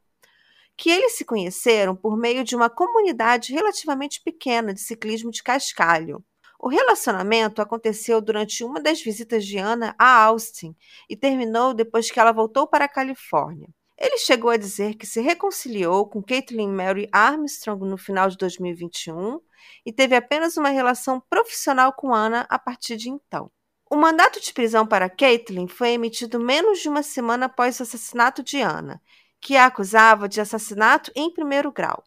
Que 0.75 0.89
eles 0.89 1.15
se 1.15 1.25
conheceram 1.25 1.95
por 1.95 2.17
meio 2.17 2.43
de 2.43 2.55
uma 2.55 2.71
comunidade 2.71 3.53
relativamente 3.53 4.19
pequena 4.23 4.73
de 4.73 4.81
ciclismo 4.81 5.29
de 5.29 5.43
cascalho. 5.43 6.25
O 6.59 6.69
relacionamento 6.69 7.61
aconteceu 7.61 8.19
durante 8.19 8.63
uma 8.63 8.81
das 8.81 8.99
visitas 8.99 9.45
de 9.45 9.59
Anna 9.59 9.93
a 9.99 10.23
Austin 10.23 10.75
e 11.07 11.15
terminou 11.15 11.75
depois 11.75 12.09
que 12.09 12.19
ela 12.19 12.31
voltou 12.31 12.65
para 12.65 12.85
a 12.85 12.89
Califórnia. 12.89 13.69
Ele 14.05 14.17
chegou 14.17 14.49
a 14.49 14.57
dizer 14.57 14.95
que 14.95 15.07
se 15.07 15.21
reconciliou 15.21 16.05
com 16.05 16.21
Caitlin 16.21 16.67
Mary 16.67 17.07
Armstrong 17.09 17.85
no 17.85 17.97
final 17.97 18.29
de 18.29 18.35
2021 18.35 19.39
e 19.85 19.93
teve 19.93 20.13
apenas 20.13 20.57
uma 20.57 20.67
relação 20.67 21.21
profissional 21.29 21.93
com 21.93 22.13
Anna 22.13 22.45
a 22.49 22.59
partir 22.59 22.97
de 22.97 23.09
então. 23.09 23.49
O 23.89 23.95
mandato 23.95 24.41
de 24.41 24.51
prisão 24.51 24.85
para 24.85 25.09
Caitlin 25.09 25.69
foi 25.69 25.91
emitido 25.91 26.37
menos 26.37 26.79
de 26.79 26.89
uma 26.89 27.01
semana 27.01 27.45
após 27.45 27.79
o 27.79 27.83
assassinato 27.83 28.43
de 28.43 28.61
Anna, 28.61 29.01
que 29.39 29.55
a 29.55 29.67
acusava 29.67 30.27
de 30.27 30.41
assassinato 30.41 31.09
em 31.15 31.31
primeiro 31.31 31.71
grau. 31.71 32.03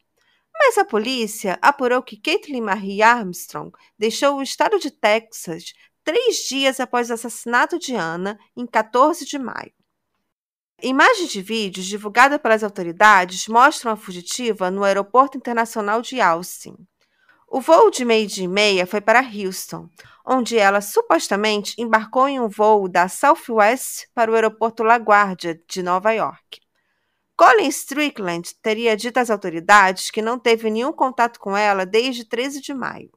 Mas 0.53 0.77
a 0.77 0.85
polícia 0.85 1.59
apurou 1.63 2.03
que 2.03 2.21
Caitlin 2.21 2.61
Marie 2.61 3.01
Armstrong 3.01 3.75
deixou 3.99 4.37
o 4.37 4.43
estado 4.43 4.79
de 4.79 4.91
Texas 4.91 5.73
três 6.05 6.47
dias 6.47 6.79
após 6.79 7.09
o 7.09 7.15
assassinato 7.15 7.79
de 7.79 7.95
Ana, 7.95 8.39
em 8.55 8.67
14 8.67 9.25
de 9.25 9.39
maio. 9.39 9.73
Imagens 10.83 11.31
de 11.31 11.41
vídeos 11.41 11.87
divulgadas 11.87 12.39
pelas 12.39 12.63
autoridades 12.63 13.49
mostram 13.49 13.93
a 13.93 13.97
fugitiva 13.97 14.71
no 14.71 14.85
Aeroporto 14.85 15.39
Internacional 15.39 16.03
de 16.03 16.21
Austin. 16.21 16.77
O 17.49 17.63
voo 17.63 17.91
de 17.91 18.05
meio-dia 18.05 18.45
e 18.45 18.49
meia 18.49 18.87
foi 18.87 19.01
para 19.01 19.21
Houston, 19.21 19.89
onde 20.27 20.59
ela 20.59 20.83
supostamente 20.83 21.75
embarcou 21.81 22.29
em 22.29 22.39
um 22.39 22.47
voo 22.47 22.89
da 22.89 23.09
Southwest 23.09 24.07
para 24.15 24.31
o 24.31 24.35
aeroporto 24.35 24.83
LaGuardia 24.83 25.59
de 25.67 25.83
Nova 25.83 26.13
York. 26.13 26.61
Colin 27.35 27.69
Strickland 27.69 28.55
teria 28.61 28.95
dito 28.95 29.17
às 29.17 29.31
autoridades 29.31 30.11
que 30.11 30.21
não 30.21 30.39
teve 30.39 30.69
nenhum 30.69 30.93
contato 30.93 31.41
com 31.41 31.57
ela 31.57 31.87
desde 31.87 32.25
13 32.25 32.61
de 32.61 32.75
maio. 32.75 33.11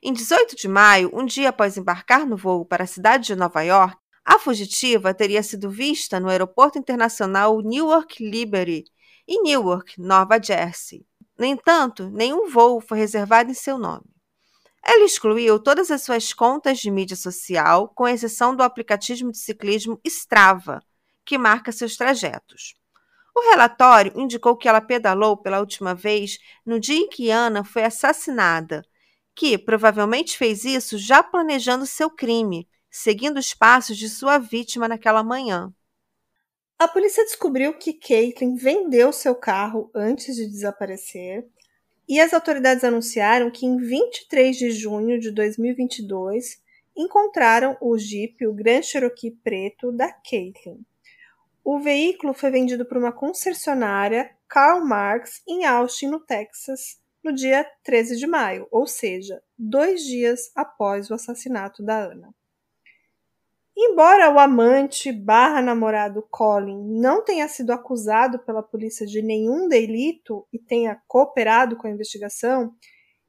Em 0.00 0.12
18 0.12 0.54
de 0.54 0.68
maio, 0.68 1.10
um 1.12 1.26
dia 1.26 1.48
após 1.48 1.76
embarcar 1.76 2.24
no 2.24 2.36
voo 2.36 2.64
para 2.64 2.84
a 2.84 2.86
cidade 2.86 3.26
de 3.26 3.34
Nova 3.34 3.62
York, 3.62 3.96
a 4.30 4.38
fugitiva 4.38 5.14
teria 5.14 5.42
sido 5.42 5.70
vista 5.70 6.20
no 6.20 6.28
aeroporto 6.28 6.78
internacional 6.78 7.62
Newark 7.62 8.22
Liberty, 8.22 8.84
em 9.26 9.42
Newark, 9.42 9.98
Nova 9.98 10.38
Jersey. 10.38 11.06
No 11.38 11.46
entanto, 11.46 12.10
nenhum 12.10 12.46
voo 12.46 12.78
foi 12.78 12.98
reservado 12.98 13.50
em 13.50 13.54
seu 13.54 13.78
nome. 13.78 14.04
Ela 14.84 15.06
excluiu 15.06 15.58
todas 15.58 15.90
as 15.90 16.02
suas 16.02 16.34
contas 16.34 16.78
de 16.78 16.90
mídia 16.90 17.16
social, 17.16 17.88
com 17.88 18.06
exceção 18.06 18.54
do 18.54 18.62
aplicativo 18.62 19.32
de 19.32 19.38
ciclismo 19.38 19.98
Strava, 20.04 20.82
que 21.24 21.38
marca 21.38 21.72
seus 21.72 21.96
trajetos. 21.96 22.74
O 23.34 23.50
relatório 23.50 24.12
indicou 24.14 24.58
que 24.58 24.68
ela 24.68 24.82
pedalou 24.82 25.38
pela 25.38 25.58
última 25.58 25.94
vez 25.94 26.38
no 26.66 26.78
dia 26.78 26.98
em 26.98 27.08
que 27.08 27.30
Ana 27.30 27.64
foi 27.64 27.84
assassinada, 27.84 28.84
que 29.34 29.56
provavelmente 29.56 30.36
fez 30.36 30.66
isso 30.66 30.98
já 30.98 31.22
planejando 31.22 31.86
seu 31.86 32.10
crime, 32.10 32.68
seguindo 32.90 33.38
os 33.38 33.54
passos 33.54 33.96
de 33.96 34.08
sua 34.08 34.38
vítima 34.38 34.88
naquela 34.88 35.22
manhã. 35.22 35.72
A 36.78 36.86
polícia 36.86 37.24
descobriu 37.24 37.74
que 37.74 37.92
Caitlin 37.92 38.54
vendeu 38.54 39.12
seu 39.12 39.34
carro 39.34 39.90
antes 39.94 40.36
de 40.36 40.46
desaparecer 40.46 41.46
e 42.08 42.20
as 42.20 42.32
autoridades 42.32 42.84
anunciaram 42.84 43.50
que 43.50 43.66
em 43.66 43.76
23 43.76 44.56
de 44.56 44.70
junho 44.70 45.18
de 45.18 45.30
2022 45.30 46.62
encontraram 46.96 47.76
o 47.80 47.98
Jeep, 47.98 48.46
o 48.46 48.54
Grand 48.54 48.82
Cherokee 48.82 49.30
preto 49.30 49.92
da 49.92 50.12
Caitlin. 50.12 50.84
O 51.64 51.78
veículo 51.78 52.32
foi 52.32 52.50
vendido 52.50 52.86
por 52.86 52.96
uma 52.96 53.12
concessionária 53.12 54.30
Karl 54.48 54.84
Marx 54.84 55.42
em 55.46 55.66
Austin, 55.66 56.06
no 56.06 56.20
Texas, 56.20 56.98
no 57.22 57.32
dia 57.32 57.66
13 57.84 58.16
de 58.16 58.26
maio, 58.26 58.66
ou 58.70 58.86
seja, 58.86 59.42
dois 59.58 60.02
dias 60.02 60.50
após 60.54 61.10
o 61.10 61.14
assassinato 61.14 61.82
da 61.82 62.04
Ana. 62.04 62.34
Embora 63.80 64.28
o 64.28 64.40
amante 64.40 65.12
barra 65.12 65.62
namorado 65.62 66.26
Colin 66.28 67.00
não 67.00 67.22
tenha 67.22 67.46
sido 67.46 67.70
acusado 67.70 68.40
pela 68.40 68.60
polícia 68.60 69.06
de 69.06 69.22
nenhum 69.22 69.68
delito 69.68 70.44
e 70.52 70.58
tenha 70.58 71.00
cooperado 71.06 71.76
com 71.76 71.86
a 71.86 71.90
investigação, 71.90 72.74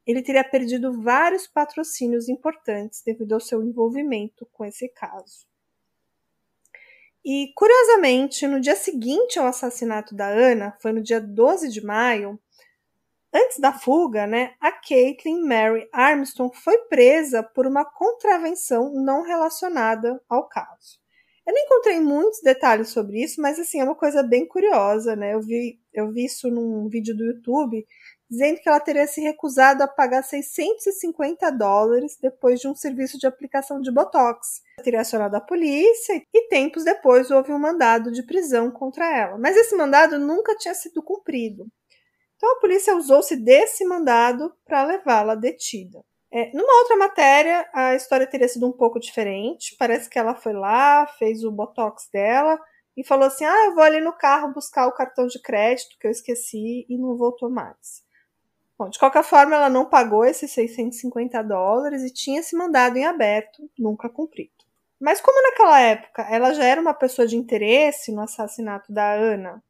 ele 0.08 0.24
teria 0.24 0.44
perdido 0.44 1.00
vários 1.04 1.46
patrocínios 1.46 2.28
importantes 2.28 3.04
devido 3.06 3.34
ao 3.34 3.40
seu 3.40 3.64
envolvimento 3.64 4.48
com 4.52 4.66
esse 4.66 4.90
caso. 4.90 5.46
E, 7.24 7.54
curiosamente, 7.56 8.48
no 8.48 8.60
dia 8.60 8.76
seguinte 8.76 9.38
ao 9.38 9.46
assassinato 9.46 10.16
da 10.16 10.26
Ana, 10.26 10.76
foi 10.82 10.92
no 10.92 11.04
dia 11.04 11.22
12 11.22 11.70
de 11.70 11.86
maio, 11.86 12.40
antes 13.34 13.60
da 13.60 13.74
fuga, 13.74 14.26
né, 14.28 14.54
a 14.60 14.72
Caitlin 14.72 15.42
Mary 15.42 15.88
Armstrong 15.92 16.56
foi 16.56 16.78
presa 16.86 17.44
por 17.44 17.68
uma 17.68 17.86
contravenção 17.86 18.92
não 18.94 19.24
relacionada 19.24 20.22
ao 20.30 20.48
caso. 20.48 21.00
Eu 21.48 21.54
não 21.54 21.64
encontrei 21.64 22.00
muitos 22.00 22.42
detalhes 22.42 22.90
sobre 22.90 23.24
isso, 23.24 23.42
mas 23.42 23.58
assim, 23.58 23.80
é 23.80 23.84
uma 23.84 23.96
coisa 23.96 24.22
bem 24.22 24.48
curiosa, 24.48 25.16
né? 25.16 25.34
Eu 25.34 25.42
vi, 25.42 25.80
eu 25.92 26.12
vi 26.12 26.26
isso 26.26 26.48
num 26.52 26.88
vídeo 26.88 27.18
do 27.18 27.26
YouTube 27.26 27.84
dizendo 28.30 28.60
que 28.60 28.70
ela 28.70 28.80
teria 28.80 29.08
se 29.08 29.20
recusado 29.20 29.82
a 29.82 29.88
pagar 29.88 30.22
650 30.22 31.50
dólares 31.52 32.18
depois 32.22 32.60
de 32.60 32.68
um 32.68 32.76
serviço 32.76 33.18
de 33.18 33.26
aplicação 33.26 33.82
de 33.82 33.92
botox. 33.92 34.62
Ela 34.78 34.84
teria 34.84 35.02
acionado 35.02 35.36
a 35.36 35.42
polícia 35.42 36.22
e 36.32 36.48
tempos 36.48 36.84
depois 36.84 37.32
houve 37.32 37.52
um 37.52 37.58
mandado 37.58 38.12
de 38.12 38.22
prisão 38.22 38.70
contra 38.70 39.10
ela. 39.18 39.38
Mas 39.40 39.58
esse 39.58 39.76
mandado 39.76 40.20
nunca 40.20 40.56
tinha 40.56 40.76
sido 40.76 41.02
cumprido. 41.02 41.66
Então 42.40 42.54
a 42.54 42.60
polícia 42.62 42.96
usou-se 42.96 43.36
desse 43.36 43.84
mandado 43.84 44.56
para 44.66 44.86
levá-la 44.86 45.36
detida. 45.36 46.02
É, 46.32 46.50
numa 46.56 46.80
outra 46.80 46.96
matéria, 46.96 47.70
a 47.74 47.96
história 47.96 48.26
teria 48.26 48.48
sido 48.48 48.66
um 48.66 48.72
pouco 48.72 48.98
diferente. 48.98 49.76
Parece 49.78 50.10
que 50.10 50.18
ela 50.18 50.34
foi 50.34 50.54
lá, 50.54 51.06
fez 51.20 51.44
o 51.44 51.52
botox 51.52 52.08
dela 52.14 52.58
e 52.96 53.04
falou 53.04 53.28
assim: 53.28 53.44
Ah, 53.44 53.66
eu 53.66 53.76
vou 53.76 53.84
ali 53.84 54.00
no 54.00 54.14
carro 54.14 54.54
buscar 54.54 54.88
o 54.88 54.94
cartão 54.94 55.28
de 55.28 55.38
crédito 55.42 55.98
que 56.00 56.08
eu 56.08 56.12
esqueci 56.12 56.86
e 56.88 56.98
não 56.98 57.18
voltou 57.18 57.50
mais. 57.50 58.08
Bom, 58.78 58.90
de 58.90 58.98
qualquer 58.98 59.26
forma, 59.26 59.56
ela 59.56 59.70
não 59.70 59.90
pagou 59.90 60.24
esses 60.24 60.50
650 60.52 61.44
dólares 61.44 62.04
e 62.04 62.14
tinha 62.14 62.42
se 62.42 62.56
mandado 62.56 62.96
em 62.96 63.06
aberto, 63.06 63.70
nunca 63.78 64.08
cumprido. 64.08 64.54
Mas 64.98 65.20
como 65.20 65.44
naquela 65.44 65.82
época 65.82 66.22
ela 66.30 66.54
já 66.54 66.64
era 66.64 66.80
uma 66.80 66.94
pessoa 66.94 67.28
de 67.28 67.36
interesse 67.36 68.14
no 68.14 68.22
assassinato 68.22 68.94
da 68.94 69.12
Ana, 69.12 69.62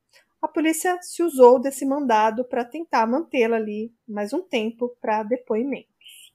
a 0.42 0.48
polícia 0.48 0.98
se 1.02 1.22
usou 1.22 1.60
desse 1.60 1.86
mandado 1.86 2.46
para 2.46 2.64
tentar 2.64 3.06
mantê-la 3.06 3.58
ali 3.58 3.94
mais 4.08 4.32
um 4.34 4.42
tempo 4.42 4.96
para 5.02 5.24
depoimentos. 5.24 6.34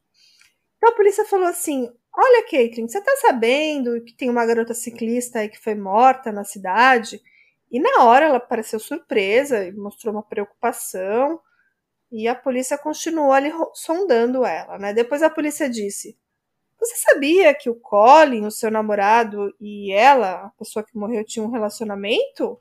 Então 0.76 0.90
a 0.90 0.96
polícia 0.96 1.24
falou 1.24 1.46
assim: 1.46 1.90
Olha, 2.16 2.46
Caitlin, 2.48 2.86
você 2.86 2.98
está 2.98 3.16
sabendo 3.16 4.02
que 4.04 4.14
tem 4.14 4.28
uma 4.28 4.44
garota 4.44 4.74
ciclista 4.74 5.40
aí 5.40 5.48
que 5.48 5.58
foi 5.58 5.74
morta 5.74 6.30
na 6.30 6.44
cidade? 6.44 7.20
E 7.70 7.80
na 7.80 8.04
hora 8.04 8.26
ela 8.26 8.38
pareceu 8.38 8.78
surpresa 8.78 9.64
e 9.64 9.72
mostrou 9.72 10.14
uma 10.14 10.22
preocupação. 10.22 11.40
E 12.12 12.28
a 12.28 12.34
polícia 12.34 12.78
continuou 12.78 13.32
ali 13.32 13.50
sondando 13.72 14.44
ela, 14.44 14.78
né? 14.78 14.92
Depois 14.92 15.22
a 15.22 15.30
polícia 15.30 15.68
disse: 15.68 16.16
Você 16.78 16.94
sabia 16.96 17.54
que 17.54 17.70
o 17.70 17.74
Colin, 17.74 18.46
o 18.46 18.50
seu 18.50 18.70
namorado, 18.70 19.52
e 19.60 19.92
ela, 19.92 20.46
a 20.46 20.50
pessoa 20.50 20.84
que 20.84 20.96
morreu, 20.96 21.24
tinham 21.24 21.48
um 21.48 21.50
relacionamento? 21.50 22.60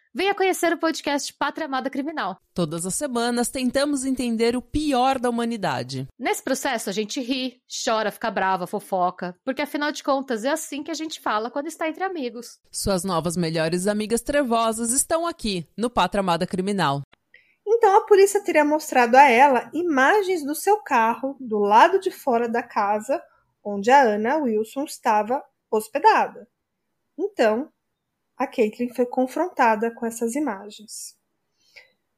Venha 0.13 0.35
conhecer 0.35 0.73
o 0.73 0.77
podcast 0.77 1.33
Pátria 1.33 1.67
Amada 1.67 1.89
Criminal. 1.89 2.37
Todas 2.53 2.85
as 2.85 2.95
semanas 2.95 3.47
tentamos 3.47 4.03
entender 4.03 4.57
o 4.57 4.61
pior 4.61 5.17
da 5.17 5.29
humanidade. 5.29 6.05
Nesse 6.19 6.43
processo 6.43 6.89
a 6.89 6.91
gente 6.91 7.21
ri, 7.21 7.61
chora, 7.85 8.11
fica 8.11 8.29
brava, 8.29 8.67
fofoca, 8.67 9.33
porque 9.45 9.61
afinal 9.61 9.89
de 9.89 10.03
contas 10.03 10.43
é 10.43 10.49
assim 10.49 10.83
que 10.83 10.91
a 10.91 10.93
gente 10.93 11.21
fala 11.21 11.49
quando 11.49 11.67
está 11.67 11.87
entre 11.87 12.03
amigos. 12.03 12.59
Suas 12.69 13.05
novas 13.05 13.37
melhores 13.37 13.87
amigas 13.87 14.19
trevosas 14.19 14.91
estão 14.91 15.25
aqui 15.25 15.65
no 15.77 15.89
Pátria 15.89 16.19
Amada 16.19 16.45
Criminal. 16.45 17.03
Então 17.65 17.95
a 17.95 18.05
polícia 18.05 18.43
teria 18.43 18.65
mostrado 18.65 19.15
a 19.15 19.23
ela 19.23 19.71
imagens 19.73 20.43
do 20.43 20.53
seu 20.53 20.79
carro 20.79 21.37
do 21.39 21.57
lado 21.59 22.01
de 22.01 22.11
fora 22.11 22.49
da 22.49 22.61
casa, 22.61 23.23
onde 23.63 23.89
a 23.89 24.03
Anna 24.03 24.39
Wilson 24.39 24.83
estava 24.83 25.41
hospedada. 25.71 26.49
Então, 27.17 27.71
a 28.41 28.47
Caitlin 28.47 28.89
foi 28.89 29.05
confrontada 29.05 29.93
com 29.93 30.03
essas 30.03 30.33
imagens. 30.33 31.15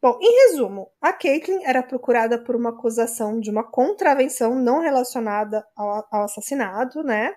Bom, 0.02 0.18
em 0.22 0.48
resumo, 0.48 0.90
a 1.02 1.12
Caitlin 1.12 1.66
era 1.66 1.84
procurada 1.84 2.42
por 2.42 2.56
uma 2.56 2.70
acusação 2.70 3.42
de 3.42 3.52
uma 3.52 3.70
contravenção 3.70 4.56
não 4.56 4.80
relacionada 4.80 5.68
ao, 5.76 6.08
ao 6.10 6.24
assassinato, 6.24 7.04
né? 7.04 7.36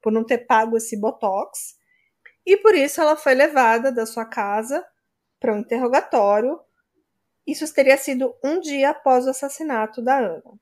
Por 0.00 0.10
não 0.10 0.24
ter 0.24 0.46
pago 0.46 0.78
esse 0.78 0.98
botox. 0.98 1.74
E 2.46 2.56
por 2.56 2.74
isso 2.74 3.02
ela 3.02 3.16
foi 3.16 3.34
levada 3.34 3.92
da 3.92 4.06
sua 4.06 4.24
casa 4.24 4.82
para 5.38 5.52
um 5.52 5.58
interrogatório. 5.58 6.58
Isso 7.46 7.70
teria 7.74 7.98
sido 7.98 8.34
um 8.42 8.60
dia 8.60 8.90
após 8.90 9.26
o 9.26 9.30
assassinato 9.30 10.00
da 10.00 10.18
Ana. 10.18 10.58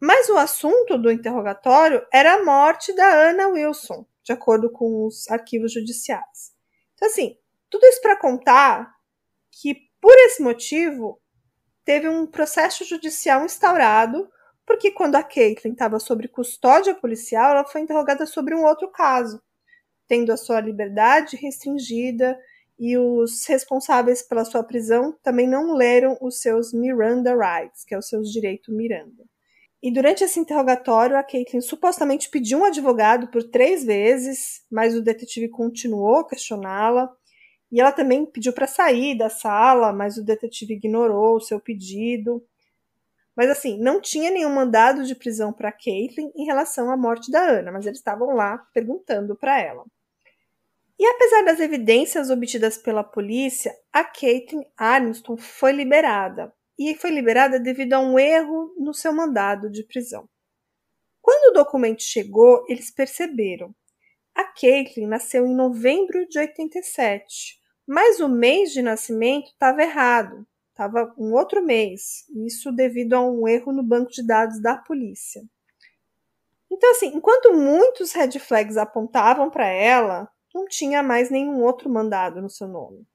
Mas 0.00 0.28
o 0.28 0.36
assunto 0.36 0.96
do 0.96 1.10
interrogatório 1.10 2.06
era 2.12 2.34
a 2.34 2.44
morte 2.44 2.94
da 2.94 3.06
Ana 3.06 3.48
Wilson, 3.48 4.06
de 4.22 4.32
acordo 4.32 4.70
com 4.70 5.04
os 5.04 5.28
arquivos 5.28 5.72
judiciais. 5.72 6.56
Então, 6.98 7.08
assim, 7.08 7.38
tudo 7.70 7.86
isso 7.86 8.02
para 8.02 8.18
contar 8.18 8.92
que, 9.52 9.88
por 10.00 10.12
esse 10.12 10.42
motivo, 10.42 11.20
teve 11.84 12.08
um 12.08 12.26
processo 12.26 12.84
judicial 12.84 13.44
instaurado, 13.44 14.28
porque 14.66 14.90
quando 14.90 15.14
a 15.14 15.22
Caitlin 15.22 15.72
estava 15.72 16.00
sob 16.00 16.26
custódia 16.26 16.94
policial, 16.96 17.52
ela 17.52 17.64
foi 17.64 17.82
interrogada 17.82 18.26
sobre 18.26 18.52
um 18.52 18.64
outro 18.64 18.90
caso, 18.90 19.40
tendo 20.08 20.32
a 20.32 20.36
sua 20.36 20.60
liberdade 20.60 21.36
restringida 21.36 22.36
e 22.76 22.98
os 22.98 23.46
responsáveis 23.46 24.22
pela 24.22 24.44
sua 24.44 24.64
prisão 24.64 25.16
também 25.22 25.48
não 25.48 25.74
leram 25.74 26.18
os 26.20 26.40
seus 26.40 26.72
Miranda 26.72 27.34
Rights, 27.34 27.84
que 27.84 27.94
é 27.94 27.98
os 27.98 28.08
seus 28.08 28.30
direitos 28.30 28.74
Miranda. 28.74 29.24
E 29.82 29.92
durante 29.92 30.24
esse 30.24 30.40
interrogatório, 30.40 31.16
a 31.16 31.22
Caitlin 31.22 31.60
supostamente 31.60 32.28
pediu 32.28 32.58
um 32.58 32.64
advogado 32.64 33.28
por 33.28 33.44
três 33.44 33.84
vezes, 33.84 34.64
mas 34.70 34.96
o 34.96 35.02
detetive 35.02 35.48
continuou 35.48 36.16
a 36.16 36.28
questioná-la. 36.28 37.08
E 37.70 37.80
ela 37.80 37.92
também 37.92 38.26
pediu 38.26 38.52
para 38.52 38.66
sair 38.66 39.16
da 39.16 39.28
sala, 39.28 39.92
mas 39.92 40.16
o 40.16 40.24
detetive 40.24 40.74
ignorou 40.74 41.36
o 41.36 41.40
seu 41.40 41.60
pedido. 41.60 42.42
Mas 43.36 43.50
assim, 43.50 43.78
não 43.78 44.00
tinha 44.00 44.32
nenhum 44.32 44.52
mandado 44.52 45.04
de 45.04 45.14
prisão 45.14 45.52
para 45.52 45.70
Caitlin 45.70 46.32
em 46.34 46.44
relação 46.44 46.90
à 46.90 46.96
morte 46.96 47.30
da 47.30 47.40
Ana, 47.40 47.70
mas 47.70 47.86
eles 47.86 47.98
estavam 47.98 48.34
lá 48.34 48.58
perguntando 48.74 49.36
para 49.36 49.60
ela. 49.60 49.84
E 50.98 51.06
apesar 51.06 51.44
das 51.44 51.60
evidências 51.60 52.30
obtidas 52.30 52.76
pela 52.76 53.04
polícia, 53.04 53.72
a 53.92 54.02
Caitlin 54.02 54.64
Armstrong 54.76 55.40
foi 55.40 55.70
liberada, 55.70 56.52
e 56.78 56.94
foi 56.94 57.10
liberada 57.10 57.58
devido 57.58 57.94
a 57.94 58.00
um 58.00 58.18
erro 58.18 58.72
no 58.78 58.94
seu 58.94 59.12
mandado 59.12 59.70
de 59.70 59.82
prisão. 59.82 60.28
Quando 61.20 61.50
o 61.50 61.54
documento 61.54 62.02
chegou, 62.02 62.64
eles 62.68 62.90
perceberam. 62.90 63.74
A 64.34 64.44
Caitlin 64.44 65.06
nasceu 65.06 65.44
em 65.44 65.54
novembro 65.54 66.26
de 66.28 66.38
87, 66.38 67.58
mas 67.86 68.20
o 68.20 68.28
mês 68.28 68.72
de 68.72 68.80
nascimento 68.80 69.48
estava 69.48 69.82
errado, 69.82 70.46
estava 70.70 71.12
um 71.18 71.32
outro 71.32 71.60
mês, 71.60 72.24
isso 72.46 72.70
devido 72.70 73.14
a 73.14 73.20
um 73.20 73.48
erro 73.48 73.72
no 73.72 73.82
banco 73.82 74.12
de 74.12 74.24
dados 74.24 74.62
da 74.62 74.76
polícia. 74.76 75.42
Então, 76.70 76.90
assim, 76.92 77.08
enquanto 77.08 77.52
muitos 77.52 78.12
red 78.12 78.38
flags 78.38 78.76
apontavam 78.76 79.50
para 79.50 79.66
ela, 79.66 80.30
não 80.54 80.66
tinha 80.66 81.02
mais 81.02 81.30
nenhum 81.30 81.62
outro 81.62 81.90
mandado 81.90 82.40
no 82.40 82.48
seu 82.50 82.68
nome. 82.68 83.06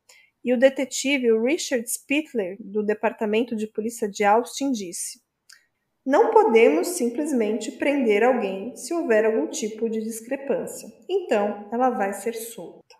E 0.43 0.53
o 0.53 0.59
detetive 0.59 1.31
Richard 1.39 1.89
Spittler, 1.89 2.57
do 2.59 2.83
Departamento 2.83 3.55
de 3.55 3.65
Polícia 3.65 4.09
de 4.09 4.23
Austin, 4.23 4.71
disse: 4.71 5.21
Não 6.05 6.31
podemos 6.31 6.87
simplesmente 6.89 7.71
prender 7.71 8.23
alguém 8.23 8.75
se 8.75 8.93
houver 8.93 9.25
algum 9.25 9.47
tipo 9.47 9.89
de 9.89 10.01
discrepância. 10.01 10.91
Então, 11.07 11.69
ela 11.71 11.89
vai 11.89 12.11
ser 12.13 12.33
solta. 12.33 12.95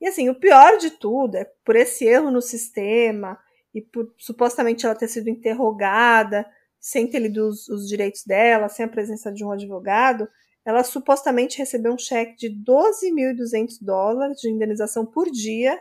E 0.00 0.08
assim, 0.08 0.28
o 0.28 0.34
pior 0.34 0.78
de 0.78 0.90
tudo 0.90 1.36
é 1.36 1.44
por 1.64 1.76
esse 1.76 2.06
erro 2.06 2.30
no 2.30 2.42
sistema 2.42 3.38
e 3.72 3.80
por 3.80 4.12
supostamente 4.18 4.84
ela 4.84 4.94
ter 4.94 5.08
sido 5.08 5.28
interrogada 5.28 6.44
sem 6.80 7.06
ter 7.06 7.18
lido 7.18 7.46
os, 7.46 7.68
os 7.68 7.86
direitos 7.86 8.24
dela, 8.24 8.68
sem 8.68 8.86
a 8.86 8.88
presença 8.88 9.30
de 9.30 9.44
um 9.44 9.52
advogado, 9.52 10.26
ela 10.64 10.82
supostamente 10.82 11.58
recebeu 11.58 11.92
um 11.92 11.98
cheque 11.98 12.36
de 12.36 12.48
12.200 12.50 13.78
dólares 13.82 14.40
de 14.40 14.50
indenização 14.50 15.04
por 15.04 15.30
dia 15.30 15.78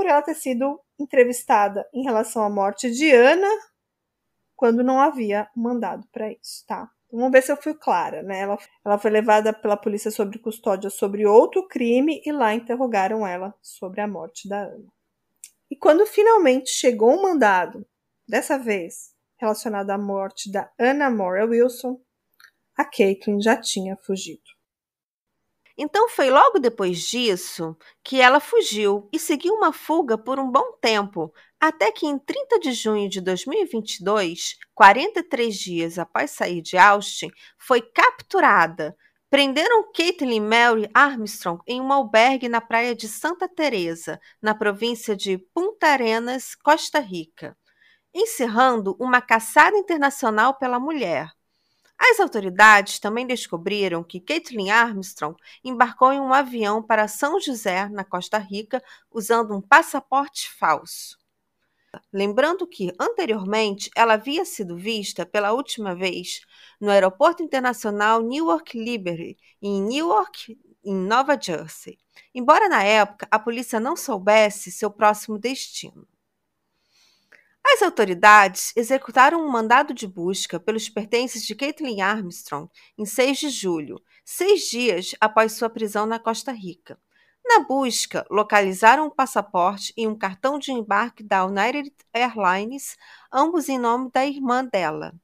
por 0.00 0.06
ela 0.06 0.22
ter 0.22 0.34
sido 0.34 0.80
entrevistada 0.98 1.86
em 1.92 2.02
relação 2.02 2.42
à 2.42 2.48
morte 2.48 2.90
de 2.90 3.10
Ana 3.10 3.46
quando 4.56 4.82
não 4.82 4.98
havia 4.98 5.46
mandado 5.54 6.08
para 6.10 6.32
isso, 6.32 6.64
tá? 6.66 6.88
Então, 7.06 7.18
vamos 7.18 7.32
ver 7.32 7.42
se 7.42 7.52
eu 7.52 7.56
fui 7.58 7.74
clara, 7.74 8.22
né? 8.22 8.40
Ela, 8.40 8.58
ela 8.82 8.96
foi 8.96 9.10
levada 9.10 9.52
pela 9.52 9.76
polícia 9.76 10.10
sobre 10.10 10.38
custódia 10.38 10.88
sobre 10.88 11.26
outro 11.26 11.68
crime 11.68 12.22
e 12.24 12.32
lá 12.32 12.54
interrogaram 12.54 13.26
ela 13.26 13.54
sobre 13.60 14.00
a 14.00 14.08
morte 14.08 14.48
da 14.48 14.62
Ana. 14.62 14.90
E 15.70 15.76
quando 15.76 16.06
finalmente 16.06 16.70
chegou 16.70 17.12
um 17.12 17.20
mandado, 17.20 17.86
dessa 18.26 18.58
vez 18.58 19.14
relacionado 19.36 19.90
à 19.90 19.98
morte 19.98 20.50
da 20.50 20.72
Anna 20.78 21.10
Mora 21.10 21.44
Wilson, 21.44 22.00
a 22.74 22.86
Caitlin 22.86 23.38
já 23.38 23.54
tinha 23.54 23.98
fugido. 23.98 24.59
Então 25.82 26.10
foi 26.10 26.28
logo 26.28 26.58
depois 26.58 27.00
disso 27.00 27.74
que 28.04 28.20
ela 28.20 28.38
fugiu 28.38 29.08
e 29.10 29.18
seguiu 29.18 29.54
uma 29.54 29.72
fuga 29.72 30.18
por 30.18 30.38
um 30.38 30.50
bom 30.50 30.72
tempo, 30.78 31.32
até 31.58 31.90
que 31.90 32.06
em 32.06 32.18
30 32.18 32.60
de 32.60 32.72
junho 32.72 33.08
de 33.08 33.18
2022, 33.22 34.58
43 34.74 35.56
dias 35.56 35.98
após 35.98 36.32
sair 36.32 36.60
de 36.60 36.76
Austin, 36.76 37.30
foi 37.56 37.80
capturada. 37.80 38.94
Prenderam 39.30 39.90
Caitlin 39.90 40.42
Mary 40.42 40.86
Armstrong 40.92 41.62
em 41.66 41.80
um 41.80 41.90
albergue 41.90 42.46
na 42.46 42.60
praia 42.60 42.94
de 42.94 43.08
Santa 43.08 43.48
Teresa, 43.48 44.20
na 44.42 44.54
província 44.54 45.16
de 45.16 45.38
Punta 45.38 45.86
Arenas, 45.86 46.54
Costa 46.54 47.00
Rica, 47.00 47.56
encerrando 48.12 48.94
uma 49.00 49.22
caçada 49.22 49.78
internacional 49.78 50.58
pela 50.58 50.78
mulher. 50.78 51.30
As 52.02 52.18
autoridades 52.18 52.98
também 52.98 53.26
descobriram 53.26 54.02
que 54.02 54.20
Caitlin 54.20 54.70
Armstrong 54.70 55.36
embarcou 55.62 56.10
em 56.10 56.18
um 56.18 56.32
avião 56.32 56.82
para 56.82 57.06
São 57.06 57.38
José, 57.38 57.90
na 57.90 58.04
Costa 58.04 58.38
Rica, 58.38 58.82
usando 59.10 59.54
um 59.54 59.60
passaporte 59.60 60.50
falso. 60.50 61.18
Lembrando 62.10 62.66
que, 62.66 62.90
anteriormente, 62.98 63.90
ela 63.94 64.14
havia 64.14 64.46
sido 64.46 64.76
vista 64.76 65.26
pela 65.26 65.52
última 65.52 65.94
vez 65.94 66.40
no 66.80 66.90
Aeroporto 66.90 67.42
Internacional 67.42 68.22
Newark 68.22 68.78
Liberty, 68.78 69.36
em 69.60 69.82
Newark, 69.82 70.58
em 70.82 70.94
Nova 70.94 71.38
Jersey, 71.38 71.98
embora 72.34 72.66
na 72.68 72.82
época 72.82 73.28
a 73.30 73.38
polícia 73.38 73.78
não 73.78 73.94
soubesse 73.94 74.72
seu 74.72 74.90
próximo 74.90 75.38
destino. 75.38 76.08
As 77.72 77.82
autoridades 77.82 78.72
executaram 78.74 79.40
um 79.40 79.48
mandado 79.48 79.94
de 79.94 80.04
busca 80.04 80.58
pelos 80.58 80.88
pertences 80.88 81.44
de 81.46 81.54
Caitlin 81.54 82.00
Armstrong 82.00 82.68
em 82.98 83.06
6 83.06 83.38
de 83.38 83.48
julho, 83.48 84.02
seis 84.24 84.62
dias 84.62 85.14
após 85.20 85.52
sua 85.52 85.70
prisão 85.70 86.04
na 86.04 86.18
Costa 86.18 86.50
Rica. 86.50 86.98
Na 87.44 87.60
busca, 87.60 88.26
localizaram 88.28 89.06
um 89.06 89.10
passaporte 89.10 89.94
e 89.96 90.04
um 90.04 90.18
cartão 90.18 90.58
de 90.58 90.72
embarque 90.72 91.22
da 91.22 91.46
United 91.46 91.94
Airlines, 92.12 92.96
ambos 93.32 93.68
em 93.68 93.78
nome 93.78 94.10
da 94.12 94.26
irmã 94.26 94.64
dela. 94.64 95.14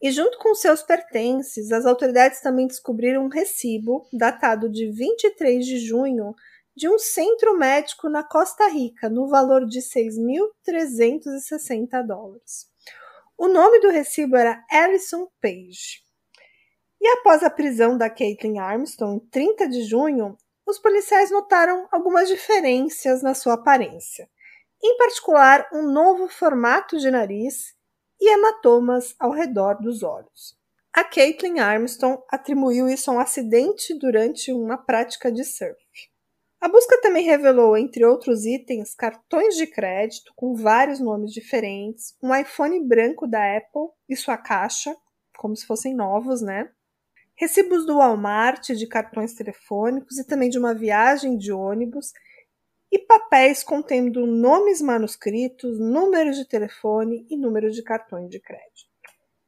E 0.00 0.10
junto 0.10 0.38
com 0.38 0.54
seus 0.54 0.82
pertences, 0.82 1.70
as 1.70 1.84
autoridades 1.84 2.40
também 2.40 2.66
descobriram 2.66 3.26
um 3.26 3.28
recibo 3.28 4.06
datado 4.10 4.70
de 4.70 4.90
23 4.90 5.64
de 5.64 5.78
junho 5.78 6.34
de 6.76 6.88
um 6.88 6.98
centro 6.98 7.56
médico 7.56 8.08
na 8.08 8.24
Costa 8.24 8.66
Rica, 8.68 9.08
no 9.08 9.28
valor 9.28 9.64
de 9.64 9.78
6.360 9.80 12.04
dólares. 12.04 12.68
O 13.38 13.46
nome 13.48 13.78
do 13.80 13.90
recibo 13.90 14.36
era 14.36 14.64
Alison 14.70 15.28
Page. 15.40 16.02
E 17.00 17.08
após 17.08 17.42
a 17.42 17.50
prisão 17.50 17.98
da 17.98 18.10
Caitlin 18.10 18.58
Armstrong, 18.58 19.16
em 19.16 19.20
30 19.28 19.68
de 19.68 19.82
junho, 19.84 20.36
os 20.66 20.78
policiais 20.78 21.30
notaram 21.30 21.86
algumas 21.92 22.28
diferenças 22.28 23.22
na 23.22 23.34
sua 23.34 23.54
aparência. 23.54 24.28
Em 24.82 24.96
particular, 24.96 25.68
um 25.72 25.82
novo 25.82 26.28
formato 26.28 26.98
de 26.98 27.10
nariz 27.10 27.74
e 28.20 28.32
hematomas 28.32 29.14
ao 29.18 29.30
redor 29.30 29.80
dos 29.80 30.02
olhos. 30.02 30.56
A 30.92 31.04
Caitlin 31.04 31.58
Armstrong 31.58 32.22
atribuiu 32.30 32.88
isso 32.88 33.10
a 33.10 33.14
um 33.14 33.18
acidente 33.18 33.98
durante 33.98 34.52
uma 34.52 34.78
prática 34.78 35.30
de 35.30 35.44
surf. 35.44 36.13
A 36.64 36.68
busca 36.70 36.98
também 37.02 37.26
revelou, 37.26 37.76
entre 37.76 38.06
outros 38.06 38.46
itens, 38.46 38.94
cartões 38.94 39.54
de 39.54 39.66
crédito 39.66 40.32
com 40.34 40.54
vários 40.54 40.98
nomes 40.98 41.30
diferentes, 41.30 42.16
um 42.22 42.34
iPhone 42.34 42.82
branco 42.88 43.26
da 43.26 43.58
Apple 43.58 43.90
e 44.08 44.16
sua 44.16 44.38
caixa, 44.38 44.96
como 45.36 45.54
se 45.54 45.66
fossem 45.66 45.94
novos, 45.94 46.40
né? 46.40 46.70
Recibos 47.36 47.84
do 47.84 47.98
Walmart 47.98 48.70
de 48.70 48.86
cartões 48.86 49.34
telefônicos 49.34 50.18
e 50.18 50.26
também 50.26 50.48
de 50.48 50.58
uma 50.58 50.74
viagem 50.74 51.36
de 51.36 51.52
ônibus 51.52 52.14
e 52.90 52.98
papéis 52.98 53.62
contendo 53.62 54.26
nomes 54.26 54.80
manuscritos, 54.80 55.78
números 55.78 56.34
de 56.34 56.48
telefone 56.48 57.26
e 57.28 57.36
números 57.36 57.74
de 57.74 57.82
cartões 57.82 58.30
de 58.30 58.40
crédito. 58.40 58.88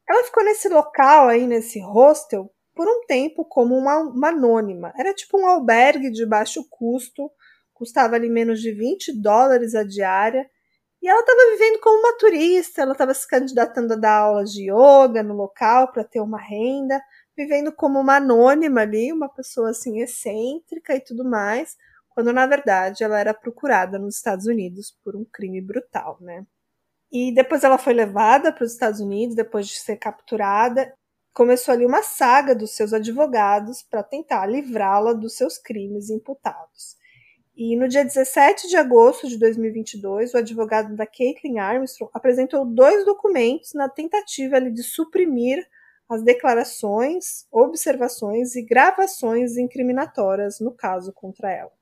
Ela 0.06 0.22
ficou 0.22 0.44
nesse 0.44 0.68
local 0.68 1.28
aí, 1.28 1.46
nesse 1.46 1.80
hostel, 1.80 2.54
por 2.76 2.86
um 2.86 3.06
tempo 3.06 3.42
como 3.46 3.74
uma, 3.74 3.98
uma 4.00 4.28
anônima. 4.28 4.92
Era 4.98 5.14
tipo 5.14 5.40
um 5.40 5.46
albergue 5.46 6.10
de 6.10 6.26
baixo 6.26 6.62
custo, 6.68 7.30
custava 7.72 8.16
ali 8.16 8.28
menos 8.28 8.60
de 8.60 8.70
20 8.70 9.18
dólares 9.20 9.74
a 9.74 9.82
diária. 9.82 10.48
E 11.02 11.08
ela 11.08 11.20
estava 11.20 11.50
vivendo 11.52 11.80
como 11.80 11.98
uma 12.00 12.18
turista, 12.18 12.82
ela 12.82 12.92
estava 12.92 13.14
se 13.14 13.26
candidatando 13.26 13.94
a 13.94 13.96
dar 13.96 14.18
aulas 14.18 14.52
de 14.52 14.70
yoga 14.70 15.22
no 15.22 15.34
local 15.34 15.90
para 15.90 16.04
ter 16.04 16.20
uma 16.20 16.38
renda, 16.38 17.00
vivendo 17.36 17.72
como 17.72 17.98
uma 17.98 18.16
anônima 18.16 18.82
ali, 18.82 19.12
uma 19.12 19.28
pessoa 19.28 19.70
assim 19.70 20.00
excêntrica 20.00 20.94
e 20.94 21.00
tudo 21.00 21.24
mais, 21.24 21.76
quando 22.10 22.32
na 22.32 22.46
verdade 22.46 23.04
ela 23.04 23.18
era 23.18 23.32
procurada 23.32 23.98
nos 23.98 24.16
Estados 24.16 24.46
Unidos 24.46 24.94
por 25.02 25.16
um 25.16 25.24
crime 25.24 25.60
brutal, 25.62 26.18
né? 26.20 26.44
E 27.10 27.32
depois 27.34 27.64
ela 27.64 27.78
foi 27.78 27.94
levada 27.94 28.52
para 28.52 28.64
os 28.64 28.72
Estados 28.72 29.00
Unidos, 29.00 29.34
depois 29.36 29.66
de 29.68 29.76
ser 29.76 29.96
capturada. 29.96 30.92
Começou 31.36 31.74
ali 31.74 31.84
uma 31.84 32.02
saga 32.02 32.54
dos 32.54 32.70
seus 32.70 32.94
advogados 32.94 33.82
para 33.82 34.02
tentar 34.02 34.46
livrá-la 34.46 35.12
dos 35.12 35.36
seus 35.36 35.58
crimes 35.58 36.08
imputados. 36.08 36.96
E 37.54 37.76
no 37.76 37.86
dia 37.86 38.02
17 38.02 38.66
de 38.66 38.74
agosto 38.78 39.28
de 39.28 39.36
2022, 39.36 40.32
o 40.32 40.38
advogado 40.38 40.96
da 40.96 41.06
Caitlin 41.06 41.58
Armstrong 41.58 42.10
apresentou 42.14 42.64
dois 42.64 43.04
documentos 43.04 43.74
na 43.74 43.86
tentativa 43.86 44.56
ali, 44.56 44.70
de 44.70 44.82
suprimir 44.82 45.62
as 46.08 46.22
declarações, 46.22 47.46
observações 47.52 48.56
e 48.56 48.62
gravações 48.62 49.58
incriminatórias 49.58 50.58
no 50.58 50.72
caso 50.72 51.12
contra 51.12 51.52
ela. 51.52 51.72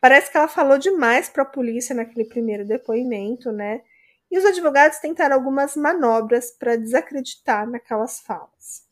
Parece 0.00 0.32
que 0.32 0.38
ela 0.38 0.48
falou 0.48 0.78
demais 0.78 1.28
para 1.28 1.42
a 1.42 1.46
polícia 1.46 1.94
naquele 1.94 2.24
primeiro 2.26 2.64
depoimento, 2.64 3.52
né? 3.52 3.82
E 4.30 4.38
os 4.38 4.44
advogados 4.44 4.98
tentaram 4.98 5.36
algumas 5.36 5.76
manobras 5.76 6.50
para 6.50 6.76
desacreditar 6.76 7.68
naquelas 7.68 8.20
falas. 8.20 8.86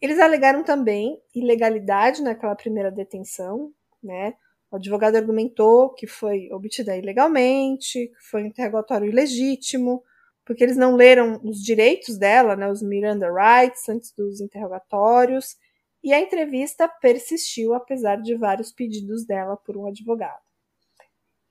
Eles 0.00 0.18
alegaram 0.18 0.64
também 0.64 1.20
ilegalidade 1.32 2.22
naquela 2.22 2.56
primeira 2.56 2.90
detenção, 2.90 3.72
né? 4.02 4.34
O 4.70 4.76
advogado 4.76 5.16
argumentou 5.16 5.90
que 5.90 6.06
foi 6.06 6.50
obtida 6.50 6.96
ilegalmente, 6.96 8.08
que 8.08 8.22
foi 8.30 8.42
um 8.42 8.46
interrogatório 8.46 9.08
ilegítimo, 9.08 10.02
porque 10.44 10.64
eles 10.64 10.76
não 10.76 10.96
leram 10.96 11.40
os 11.44 11.62
direitos 11.62 12.18
dela, 12.18 12.56
né, 12.56 12.68
os 12.68 12.82
Miranda 12.82 13.28
Rights, 13.30 13.88
antes 13.88 14.12
dos 14.12 14.40
interrogatórios, 14.40 15.56
e 16.02 16.12
a 16.12 16.18
entrevista 16.18 16.88
persistiu 16.88 17.74
apesar 17.74 18.16
de 18.16 18.34
vários 18.34 18.72
pedidos 18.72 19.24
dela 19.24 19.56
por 19.56 19.76
um 19.76 19.86
advogado. 19.86 20.42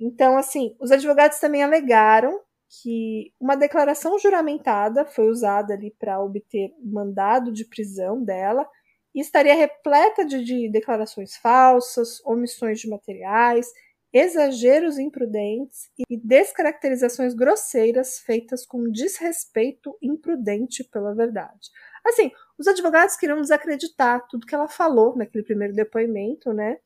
Então, 0.01 0.35
assim, 0.35 0.75
os 0.79 0.91
advogados 0.91 1.39
também 1.39 1.61
alegaram 1.61 2.41
que 2.81 3.31
uma 3.39 3.55
declaração 3.55 4.17
juramentada 4.17 5.05
foi 5.05 5.29
usada 5.29 5.75
ali 5.75 5.91
para 5.91 6.19
obter 6.19 6.73
mandado 6.83 7.51
de 7.51 7.65
prisão 7.65 8.23
dela 8.23 8.67
e 9.13 9.21
estaria 9.21 9.53
repleta 9.53 10.25
de, 10.25 10.43
de 10.43 10.69
declarações 10.71 11.35
falsas, 11.35 12.19
omissões 12.25 12.79
de 12.79 12.89
materiais, 12.89 13.67
exageros 14.11 14.97
imprudentes 14.97 15.89
e 16.09 16.17
descaracterizações 16.17 17.33
grosseiras 17.33 18.19
feitas 18.19 18.65
com 18.65 18.89
desrespeito 18.89 19.95
imprudente 20.01 20.83
pela 20.83 21.13
verdade. 21.13 21.69
Assim, 22.05 22.31
os 22.57 22.67
advogados 22.67 23.15
queriam 23.15 23.39
desacreditar 23.39 24.25
tudo 24.27 24.47
que 24.47 24.55
ela 24.55 24.67
falou 24.67 25.15
naquele 25.15 25.43
primeiro 25.43 25.73
depoimento, 25.73 26.51
né? 26.51 26.77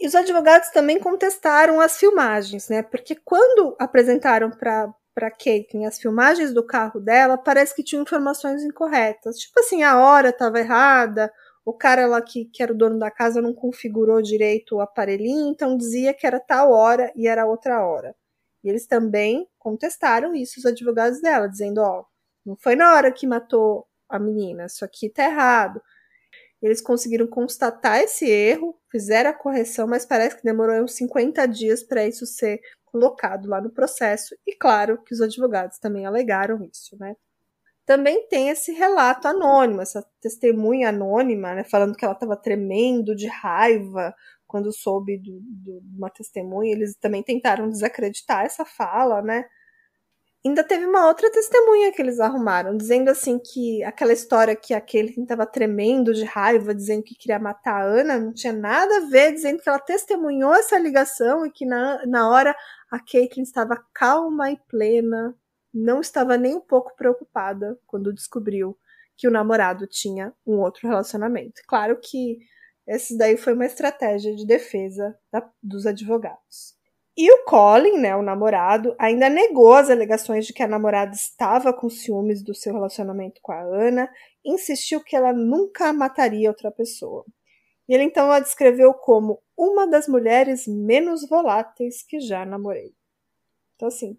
E 0.00 0.06
os 0.06 0.14
advogados 0.14 0.70
também 0.70 0.98
contestaram 0.98 1.80
as 1.80 1.96
filmagens, 1.98 2.68
né? 2.68 2.82
Porque 2.82 3.16
quando 3.16 3.76
apresentaram 3.78 4.50
para 4.50 4.92
para 5.14 5.32
as 5.88 5.98
filmagens 5.98 6.54
do 6.54 6.64
carro 6.64 7.00
dela, 7.00 7.36
parece 7.36 7.74
que 7.74 7.82
tinham 7.82 8.02
informações 8.02 8.62
incorretas. 8.62 9.36
Tipo 9.36 9.58
assim, 9.58 9.82
a 9.82 9.98
hora 9.98 10.28
estava 10.28 10.60
errada, 10.60 11.28
o 11.64 11.72
cara 11.72 12.06
lá 12.06 12.22
que, 12.22 12.44
que 12.44 12.62
era 12.62 12.72
o 12.72 12.76
dono 12.76 13.00
da 13.00 13.10
casa 13.10 13.42
não 13.42 13.52
configurou 13.52 14.22
direito 14.22 14.76
o 14.76 14.80
aparelhinho, 14.80 15.50
então 15.50 15.76
dizia 15.76 16.14
que 16.14 16.24
era 16.24 16.38
tal 16.38 16.70
hora 16.70 17.12
e 17.16 17.26
era 17.26 17.46
outra 17.46 17.84
hora. 17.84 18.14
E 18.62 18.68
eles 18.68 18.86
também 18.86 19.48
contestaram 19.58 20.36
isso, 20.36 20.60
os 20.60 20.66
advogados 20.66 21.20
dela, 21.20 21.48
dizendo, 21.48 21.78
ó, 21.82 22.04
não 22.46 22.56
foi 22.56 22.76
na 22.76 22.94
hora 22.94 23.10
que 23.10 23.26
matou 23.26 23.88
a 24.08 24.20
menina, 24.20 24.66
isso 24.66 24.84
aqui 24.84 25.10
tá 25.10 25.24
errado. 25.24 25.82
Eles 26.62 26.80
conseguiram 26.80 27.26
constatar 27.26 28.00
esse 28.00 28.26
erro, 28.28 28.76
fizeram 28.90 29.30
a 29.30 29.34
correção, 29.34 29.86
mas 29.86 30.04
parece 30.04 30.36
que 30.36 30.44
demorou 30.44 30.82
uns 30.82 30.94
50 30.94 31.46
dias 31.46 31.82
para 31.82 32.06
isso 32.06 32.26
ser 32.26 32.60
colocado 32.86 33.48
lá 33.48 33.60
no 33.60 33.70
processo. 33.70 34.34
E 34.46 34.56
claro 34.56 35.02
que 35.04 35.14
os 35.14 35.20
advogados 35.20 35.78
também 35.78 36.06
alegaram 36.06 36.62
isso, 36.64 36.96
né? 36.98 37.14
Também 37.86 38.28
tem 38.28 38.50
esse 38.50 38.72
relato 38.72 39.26
anônimo, 39.28 39.80
essa 39.80 40.04
testemunha 40.20 40.90
anônima, 40.90 41.54
né, 41.54 41.64
falando 41.64 41.96
que 41.96 42.04
ela 42.04 42.12
estava 42.14 42.36
tremendo 42.36 43.16
de 43.16 43.26
raiva 43.26 44.14
quando 44.46 44.70
soube 44.72 45.18
de 45.18 45.32
uma 45.96 46.10
testemunha. 46.10 46.70
Eles 46.72 46.94
também 47.00 47.22
tentaram 47.22 47.68
desacreditar 47.68 48.44
essa 48.44 48.64
fala, 48.64 49.22
né? 49.22 49.44
Ainda 50.46 50.62
teve 50.62 50.86
uma 50.86 51.06
outra 51.08 51.30
testemunha 51.32 51.92
que 51.92 52.00
eles 52.00 52.20
arrumaram, 52.20 52.76
dizendo 52.76 53.10
assim 53.10 53.38
que 53.38 53.82
aquela 53.82 54.12
história 54.12 54.54
que 54.54 54.72
aquele 54.72 55.12
que 55.12 55.20
estava 55.20 55.44
tremendo 55.44 56.14
de 56.14 56.24
raiva, 56.24 56.74
dizendo 56.74 57.02
que 57.02 57.16
queria 57.16 57.40
matar 57.40 57.82
a 57.82 57.84
Ana, 57.84 58.18
não 58.18 58.32
tinha 58.32 58.52
nada 58.52 58.98
a 58.98 59.08
ver, 59.08 59.32
dizendo 59.32 59.60
que 59.60 59.68
ela 59.68 59.80
testemunhou 59.80 60.54
essa 60.54 60.78
ligação 60.78 61.44
e 61.44 61.50
que 61.50 61.66
na, 61.66 62.06
na 62.06 62.30
hora 62.30 62.54
a 62.90 62.98
Caitlyn 63.00 63.42
estava 63.42 63.84
calma 63.92 64.50
e 64.52 64.56
plena, 64.68 65.36
não 65.74 66.00
estava 66.00 66.38
nem 66.38 66.54
um 66.54 66.60
pouco 66.60 66.94
preocupada 66.96 67.76
quando 67.84 68.14
descobriu 68.14 68.78
que 69.16 69.26
o 69.26 69.32
namorado 69.32 69.86
tinha 69.88 70.32
um 70.46 70.60
outro 70.60 70.88
relacionamento. 70.88 71.60
Claro 71.66 71.98
que 72.00 72.38
esse 72.86 73.18
daí 73.18 73.36
foi 73.36 73.54
uma 73.54 73.66
estratégia 73.66 74.34
de 74.34 74.46
defesa 74.46 75.18
da, 75.32 75.46
dos 75.60 75.84
advogados. 75.84 76.77
E 77.20 77.28
o 77.32 77.42
Colin, 77.42 77.98
né, 77.98 78.14
o 78.14 78.22
namorado, 78.22 78.94
ainda 78.96 79.28
negou 79.28 79.74
as 79.74 79.90
alegações 79.90 80.46
de 80.46 80.52
que 80.52 80.62
a 80.62 80.68
namorada 80.68 81.16
estava 81.16 81.72
com 81.72 81.90
ciúmes 81.90 82.44
do 82.44 82.54
seu 82.54 82.72
relacionamento 82.72 83.40
com 83.42 83.50
a 83.50 83.60
Ana, 83.60 84.08
insistiu 84.44 85.02
que 85.02 85.16
ela 85.16 85.32
nunca 85.32 85.92
mataria 85.92 86.48
outra 86.48 86.70
pessoa. 86.70 87.24
E 87.88 87.94
ele 87.94 88.04
então 88.04 88.30
a 88.30 88.38
descreveu 88.38 88.94
como 88.94 89.42
uma 89.56 89.84
das 89.84 90.06
mulheres 90.06 90.68
menos 90.68 91.28
voláteis 91.28 92.04
que 92.04 92.20
já 92.20 92.46
namorei. 92.46 92.94
Então, 93.74 93.88
assim, 93.88 94.16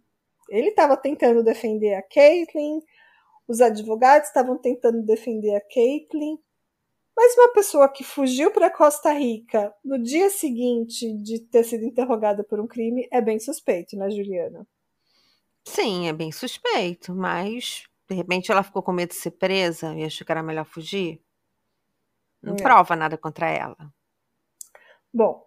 ele 0.49 0.67
estava 0.67 0.97
tentando 0.97 1.41
defender 1.41 1.93
a 1.93 2.01
Caitlyn, 2.01 2.81
os 3.47 3.61
advogados 3.61 4.27
estavam 4.27 4.57
tentando 4.57 5.01
defender 5.03 5.55
a 5.55 5.61
Caitlyn, 5.61 6.37
mas 7.21 7.37
uma 7.37 7.51
pessoa 7.51 7.89
que 7.89 8.01
fugiu 8.01 8.49
para 8.49 8.69
Costa 8.69 9.11
Rica 9.11 9.73
no 9.83 10.01
dia 10.01 10.29
seguinte 10.29 11.11
de 11.21 11.37
ter 11.37 11.65
sido 11.65 11.83
interrogada 11.83 12.45
por 12.45 12.61
um 12.61 12.65
crime 12.65 13.09
é 13.11 13.19
bem 13.19 13.37
suspeito, 13.37 13.97
né, 13.97 14.09
Juliana? 14.09 14.65
Sim, 15.65 16.07
é 16.07 16.13
bem 16.13 16.31
suspeito, 16.31 17.13
mas 17.13 17.83
de 18.09 18.15
repente 18.15 18.49
ela 18.49 18.63
ficou 18.63 18.81
com 18.81 18.93
medo 18.93 19.09
de 19.09 19.15
ser 19.15 19.31
presa 19.31 19.93
e 19.95 20.05
achou 20.05 20.25
que 20.25 20.31
era 20.31 20.41
melhor 20.41 20.63
fugir. 20.63 21.21
Não 22.41 22.53
é. 22.53 22.55
prova 22.55 22.95
nada 22.95 23.17
contra 23.17 23.49
ela. 23.49 23.93
Bom, 25.13 25.45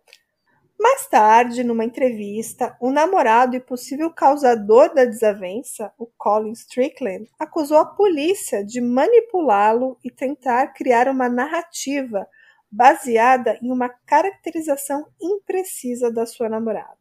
mais 0.82 1.06
tarde, 1.06 1.62
numa 1.62 1.84
entrevista, 1.84 2.76
o 2.80 2.90
namorado 2.90 3.54
e 3.54 3.60
possível 3.60 4.10
causador 4.12 4.92
da 4.92 5.04
desavença, 5.04 5.92
o 5.96 6.06
Colin 6.18 6.52
Strickland, 6.52 7.30
acusou 7.38 7.78
a 7.78 7.86
polícia 7.86 8.64
de 8.64 8.80
manipulá-lo 8.80 9.96
e 10.04 10.10
tentar 10.10 10.74
criar 10.74 11.06
uma 11.08 11.28
narrativa 11.28 12.26
baseada 12.70 13.58
em 13.62 13.70
uma 13.70 13.88
caracterização 13.88 15.06
imprecisa 15.20 16.10
da 16.10 16.26
sua 16.26 16.48
namorada. 16.48 16.98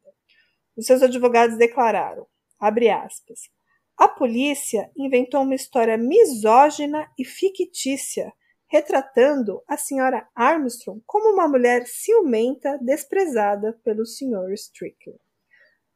Os 0.78 0.86
seus 0.86 1.02
advogados 1.02 1.58
declararam, 1.58 2.28
aspas, 2.60 3.50
a 3.98 4.08
polícia 4.08 4.92
inventou 4.96 5.42
uma 5.42 5.56
história 5.56 5.98
misógina 5.98 7.10
e 7.18 7.26
fictícia 7.26 8.32
retratando 8.72 9.62
a 9.68 9.76
senhora 9.76 10.26
Armstrong 10.34 11.04
como 11.06 11.34
uma 11.34 11.46
mulher 11.46 11.86
ciumenta 11.86 12.78
desprezada 12.82 13.78
pelo 13.84 14.06
Sr. 14.06 14.54
Strickland. 14.54 15.20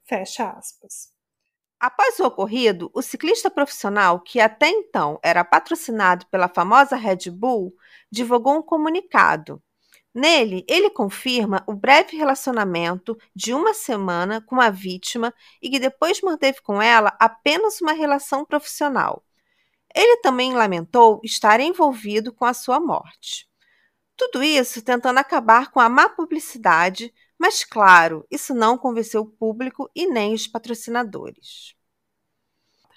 Fecha 0.03 0.49
aspas. 0.49 1.09
Após 1.79 2.19
o 2.19 2.25
ocorrido, 2.25 2.91
o 2.93 3.01
ciclista 3.01 3.49
profissional, 3.49 4.19
que 4.19 4.41
até 4.41 4.67
então 4.67 5.17
era 5.23 5.45
patrocinado 5.45 6.25
pela 6.27 6.49
famosa 6.49 6.97
Red 6.97 7.31
Bull, 7.31 7.73
divulgou 8.11 8.57
um 8.57 8.61
comunicado. 8.61 9.63
Nele, 10.13 10.65
ele 10.67 10.89
confirma 10.89 11.63
o 11.67 11.73
breve 11.73 12.17
relacionamento 12.17 13.17
de 13.33 13.53
uma 13.53 13.73
semana 13.73 14.41
com 14.41 14.59
a 14.59 14.69
vítima 14.69 15.33
e 15.61 15.69
que 15.69 15.79
depois 15.79 16.21
manteve 16.21 16.61
com 16.61 16.81
ela 16.81 17.15
apenas 17.19 17.79
uma 17.79 17.93
relação 17.93 18.43
profissional. 18.43 19.23
Ele 19.95 20.17
também 20.17 20.53
lamentou 20.53 21.21
estar 21.23 21.59
envolvido 21.61 22.33
com 22.33 22.43
a 22.43 22.53
sua 22.53 22.79
morte. 22.79 23.47
Tudo 24.17 24.43
isso 24.43 24.81
tentando 24.81 25.19
acabar 25.19 25.71
com 25.71 25.79
a 25.79 25.87
má 25.87 26.09
publicidade, 26.09 27.13
mas 27.39 27.63
claro, 27.63 28.25
isso 28.29 28.53
não 28.53 28.77
convenceu 28.77 29.21
o 29.21 29.29
público 29.29 29.89
e 29.95 30.07
nem 30.07 30.33
os 30.33 30.47
patrocinadores. 30.47 31.75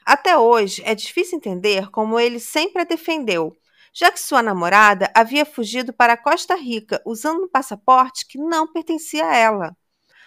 Até 0.04 0.36
hoje 0.38 0.82
é 0.84 0.94
difícil 0.94 1.36
entender 1.36 1.90
como 1.90 2.18
ele 2.18 2.40
sempre 2.40 2.82
a 2.82 2.84
defendeu, 2.84 3.56
já 3.92 4.10
que 4.10 4.20
sua 4.20 4.42
namorada 4.42 5.10
havia 5.14 5.44
fugido 5.44 5.92
para 5.92 6.16
Costa 6.16 6.54
Rica 6.54 7.02
usando 7.04 7.44
um 7.44 7.48
passaporte 7.48 8.26
que 8.26 8.38
não 8.38 8.72
pertencia 8.72 9.26
a 9.26 9.36
ela, 9.36 9.76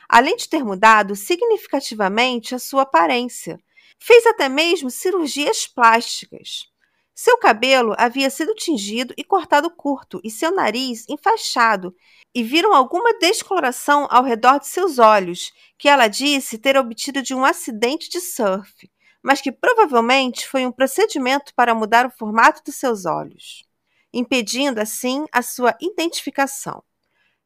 além 0.07 0.36
de 0.36 0.47
ter 0.47 0.63
mudado 0.63 1.15
significativamente 1.15 2.53
a 2.53 2.60
sua 2.60 2.84
aparência. 2.84 3.60
Fez 4.01 4.25
até 4.25 4.49
mesmo 4.49 4.89
cirurgias 4.89 5.67
plásticas. 5.67 6.65
Seu 7.13 7.37
cabelo 7.37 7.93
havia 7.97 8.29
sido 8.29 8.55
tingido 8.55 9.13
e 9.17 9.23
cortado 9.23 9.69
curto, 9.69 10.19
e 10.23 10.31
seu 10.31 10.51
nariz 10.51 11.05
enfaixado, 11.07 11.95
e 12.33 12.41
viram 12.41 12.73
alguma 12.73 13.13
descoloração 13.19 14.07
ao 14.09 14.23
redor 14.23 14.59
de 14.59 14.67
seus 14.67 14.97
olhos, 14.97 15.51
que 15.77 15.87
ela 15.87 16.07
disse 16.07 16.57
ter 16.57 16.77
obtido 16.77 17.21
de 17.21 17.35
um 17.35 17.45
acidente 17.45 18.09
de 18.09 18.19
surf 18.19 18.89
mas 19.21 19.41
que 19.41 19.51
provavelmente 19.51 20.47
foi 20.47 20.65
um 20.65 20.71
procedimento 20.71 21.53
para 21.53 21.75
mudar 21.75 22.05
o 22.05 22.11
formato 22.11 22.61
de 22.63 22.71
seus 22.71 23.05
olhos, 23.05 23.65
impedindo 24.11 24.81
assim 24.81 25.25
a 25.31 25.41
sua 25.41 25.75
identificação. 25.79 26.83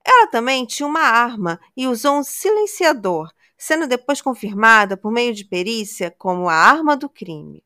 Ela 0.03 0.27
também 0.27 0.65
tinha 0.65 0.87
uma 0.87 1.01
arma 1.01 1.59
e 1.75 1.87
usou 1.87 2.19
um 2.19 2.23
silenciador, 2.23 3.31
sendo 3.65 3.87
depois 3.87 4.21
confirmada 4.21 4.95
por 4.95 5.11
meio 5.11 5.33
de 5.33 5.43
perícia 5.43 6.11
como 6.11 6.47
a 6.47 6.53
arma 6.53 6.95
do 6.95 7.09
crime. 7.09 7.63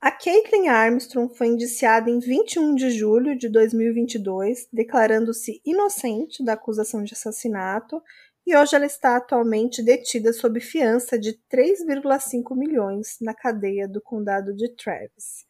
A 0.00 0.12
Caitlin 0.12 0.68
Armstrong 0.68 1.34
foi 1.34 1.48
indiciada 1.48 2.08
em 2.08 2.20
21 2.20 2.76
de 2.76 2.90
julho 2.90 3.36
de 3.36 3.48
2022, 3.48 4.68
declarando-se 4.72 5.60
inocente 5.64 6.44
da 6.44 6.52
acusação 6.52 7.02
de 7.02 7.12
assassinato 7.12 8.00
e 8.46 8.56
hoje 8.56 8.76
ela 8.76 8.86
está 8.86 9.16
atualmente 9.16 9.82
detida 9.82 10.32
sob 10.32 10.60
fiança 10.60 11.18
de 11.18 11.32
3,5 11.52 12.56
milhões 12.56 13.16
na 13.20 13.34
cadeia 13.34 13.88
do 13.88 14.00
condado 14.00 14.54
de 14.54 14.68
Travis. 14.76 15.44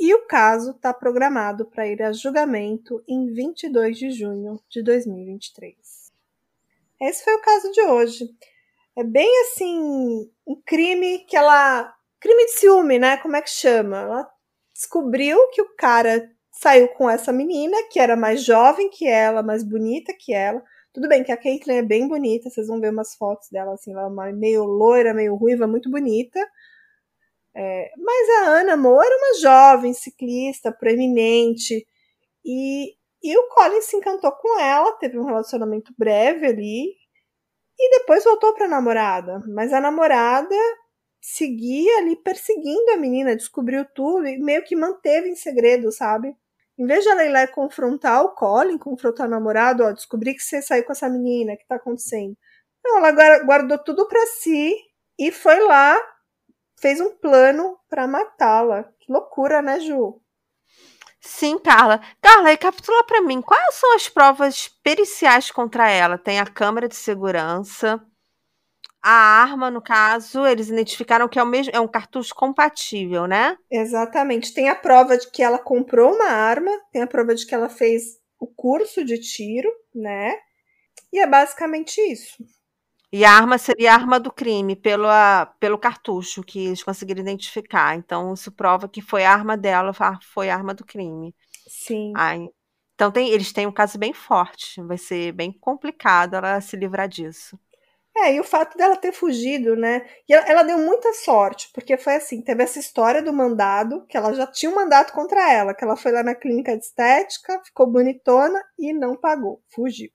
E 0.00 0.14
o 0.14 0.26
caso 0.26 0.70
está 0.70 0.94
programado 0.94 1.66
para 1.66 1.86
ir 1.86 2.02
a 2.02 2.10
julgamento 2.10 3.04
em 3.06 3.30
22 3.34 3.98
de 3.98 4.10
junho 4.12 4.58
de 4.70 4.82
2023. 4.82 6.03
Esse 7.08 7.24
foi 7.24 7.34
o 7.34 7.42
caso 7.42 7.70
de 7.72 7.80
hoje. 7.82 8.28
É 8.96 9.04
bem 9.04 9.28
assim, 9.42 10.30
um 10.46 10.60
crime 10.64 11.20
que 11.26 11.36
ela. 11.36 11.92
Crime 12.20 12.46
de 12.46 12.52
ciúme, 12.52 12.98
né? 12.98 13.16
Como 13.18 13.36
é 13.36 13.42
que 13.42 13.50
chama? 13.50 13.98
Ela 13.98 14.30
descobriu 14.72 15.38
que 15.50 15.62
o 15.62 15.74
cara 15.76 16.30
saiu 16.50 16.88
com 16.88 17.10
essa 17.10 17.32
menina, 17.32 17.76
que 17.90 17.98
era 18.00 18.16
mais 18.16 18.42
jovem 18.44 18.88
que 18.88 19.06
ela, 19.06 19.42
mais 19.42 19.62
bonita 19.62 20.14
que 20.18 20.32
ela, 20.32 20.62
tudo 20.92 21.08
bem 21.08 21.24
que 21.24 21.32
a 21.32 21.36
Caitlyn 21.36 21.78
é 21.78 21.82
bem 21.82 22.06
bonita, 22.06 22.48
vocês 22.48 22.68
vão 22.68 22.80
ver 22.80 22.90
umas 22.90 23.16
fotos 23.16 23.48
dela, 23.50 23.74
assim, 23.74 23.92
ela 23.92 24.28
é 24.28 24.32
meio 24.32 24.62
loira, 24.64 25.12
meio 25.12 25.34
ruiva, 25.34 25.66
muito 25.66 25.90
bonita. 25.90 26.38
É, 27.56 27.90
mas 27.98 28.28
a 28.28 28.50
Ana 28.60 28.76
Moore 28.76 29.06
era 29.06 29.16
uma 29.16 29.40
jovem 29.40 29.92
ciclista, 29.92 30.72
proeminente, 30.72 31.86
e, 32.44 32.94
e 33.24 33.36
o 33.38 33.48
Colin 33.48 33.82
se 33.82 33.96
encantou 33.96 34.32
com 34.32 34.60
ela, 34.60 34.92
teve 34.98 35.18
um 35.18 35.24
relacionamento 35.24 35.94
breve 35.98 36.46
ali, 36.46 36.94
e 37.78 37.90
depois 37.98 38.24
voltou 38.24 38.54
para 38.54 38.66
a 38.66 38.68
namorada. 38.68 39.42
Mas 39.48 39.72
a 39.72 39.80
namorada 39.80 40.54
seguia 41.20 41.98
ali 41.98 42.16
perseguindo 42.16 42.92
a 42.92 42.96
menina, 42.96 43.36
descobriu 43.36 43.84
tudo 43.94 44.26
e 44.28 44.38
meio 44.38 44.62
que 44.64 44.76
manteve 44.76 45.28
em 45.28 45.36
segredo, 45.36 45.90
sabe? 45.92 46.36
Em 46.78 46.86
vez 46.86 47.04
de 47.04 47.10
a 47.10 47.14
Leila 47.14 47.46
confrontar 47.48 48.24
o 48.24 48.34
Colin, 48.34 48.78
confrontar 48.78 49.26
o 49.26 49.30
namorado, 49.30 49.84
ó, 49.84 49.92
descobri 49.92 50.34
que 50.34 50.42
você 50.42 50.60
saiu 50.62 50.84
com 50.84 50.92
essa 50.92 51.08
menina, 51.08 51.56
que 51.56 51.66
tá 51.66 51.76
acontecendo? 51.76 52.36
Não, 52.84 52.98
ela 52.98 53.12
guardou 53.44 53.78
tudo 53.78 54.06
para 54.08 54.26
si 54.26 54.76
e 55.18 55.32
foi 55.32 55.60
lá, 55.60 55.96
fez 56.80 57.00
um 57.00 57.10
plano 57.16 57.78
para 57.88 58.06
matá-la. 58.08 58.84
Que 59.00 59.12
loucura, 59.12 59.62
né, 59.62 59.80
Ju? 59.80 60.20
Sim, 61.26 61.58
Carla. 61.58 62.00
Carla, 62.20 62.50
recapitula 62.50 63.02
para 63.04 63.22
mim, 63.22 63.40
quais 63.40 63.74
são 63.74 63.94
as 63.94 64.08
provas 64.08 64.68
periciais 64.82 65.50
contra 65.50 65.90
ela? 65.90 66.18
Tem 66.18 66.38
a 66.38 66.46
câmera 66.46 66.88
de 66.88 66.96
segurança, 66.96 68.00
a 69.02 69.10
arma, 69.10 69.70
no 69.70 69.82
caso, 69.82 70.46
eles 70.46 70.70
identificaram 70.70 71.28
que 71.28 71.38
é 71.38 71.42
o 71.42 71.46
mesmo, 71.46 71.70
é 71.74 71.78
um 71.78 71.86
cartucho 71.86 72.34
compatível, 72.34 73.26
né? 73.26 73.54
Exatamente. 73.70 74.54
Tem 74.54 74.70
a 74.70 74.74
prova 74.74 75.18
de 75.18 75.30
que 75.30 75.42
ela 75.42 75.58
comprou 75.58 76.14
uma 76.14 76.30
arma, 76.30 76.70
tem 76.90 77.02
a 77.02 77.06
prova 77.06 77.34
de 77.34 77.46
que 77.46 77.54
ela 77.54 77.68
fez 77.68 78.18
o 78.40 78.46
curso 78.46 79.04
de 79.04 79.18
tiro, 79.18 79.70
né? 79.94 80.34
E 81.12 81.18
é 81.18 81.26
basicamente 81.26 82.00
isso. 82.00 82.42
E 83.16 83.24
a 83.24 83.30
arma 83.30 83.58
seria 83.58 83.92
a 83.92 83.94
arma 83.94 84.18
do 84.18 84.32
crime, 84.32 84.74
pelo, 84.74 85.06
a, 85.06 85.46
pelo 85.60 85.78
cartucho 85.78 86.42
que 86.42 86.66
eles 86.66 86.82
conseguiram 86.82 87.20
identificar. 87.20 87.94
Então, 87.94 88.34
isso 88.34 88.50
prova 88.50 88.88
que 88.88 89.00
foi 89.00 89.24
a 89.24 89.32
arma 89.32 89.56
dela, 89.56 89.92
foi 90.20 90.50
a 90.50 90.56
arma 90.56 90.74
do 90.74 90.84
crime. 90.84 91.32
Sim. 91.68 92.12
Ai, 92.16 92.48
então, 92.96 93.12
tem, 93.12 93.28
eles 93.28 93.52
têm 93.52 93.68
um 93.68 93.72
caso 93.72 94.00
bem 94.00 94.12
forte. 94.12 94.82
Vai 94.82 94.98
ser 94.98 95.30
bem 95.30 95.52
complicado 95.52 96.34
ela 96.34 96.60
se 96.60 96.76
livrar 96.76 97.06
disso. 97.06 97.56
É, 98.16 98.34
e 98.34 98.40
o 98.40 98.44
fato 98.44 98.76
dela 98.76 98.96
ter 98.96 99.12
fugido, 99.12 99.76
né? 99.76 100.04
E 100.28 100.34
ela, 100.34 100.46
ela, 100.48 100.62
deu 100.64 100.78
muita 100.78 101.12
sorte, 101.12 101.70
porque 101.72 101.96
foi 101.96 102.16
assim: 102.16 102.42
teve 102.42 102.64
essa 102.64 102.80
história 102.80 103.22
do 103.22 103.32
mandado, 103.32 104.04
que 104.08 104.16
ela 104.16 104.34
já 104.34 104.44
tinha 104.44 104.72
um 104.72 104.74
mandato 104.74 105.12
contra 105.12 105.52
ela, 105.52 105.72
que 105.72 105.84
ela 105.84 105.96
foi 105.96 106.10
lá 106.10 106.24
na 106.24 106.34
clínica 106.34 106.76
de 106.76 106.84
estética, 106.84 107.62
ficou 107.64 107.86
bonitona 107.86 108.60
e 108.76 108.92
não 108.92 109.14
pagou, 109.16 109.62
fugiu. 109.72 110.10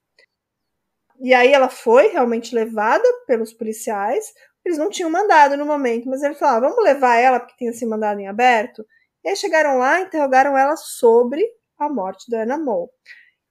E 1.21 1.33
aí 1.33 1.51
ela 1.51 1.69
foi 1.69 2.07
realmente 2.07 2.55
levada 2.55 3.03
pelos 3.27 3.53
policiais. 3.53 4.33
Eles 4.65 4.77
não 4.77 4.89
tinham 4.89 5.09
mandado 5.09 5.57
no 5.57 5.65
momento, 5.65 6.07
mas 6.07 6.23
eles 6.23 6.39
falaram: 6.39 6.69
vamos 6.69 6.83
levar 6.83 7.15
ela, 7.17 7.39
porque 7.39 7.55
tem 7.57 7.67
esse 7.67 7.85
mandado 7.85 8.19
em 8.19 8.27
aberto. 8.27 8.85
E 9.23 9.29
aí 9.29 9.35
chegaram 9.35 9.77
lá, 9.77 9.99
interrogaram 10.01 10.57
ela 10.57 10.75
sobre 10.77 11.45
a 11.77 11.89
morte 11.89 12.29
da 12.29 12.43
Ana 12.43 12.57
Moore. 12.57 12.89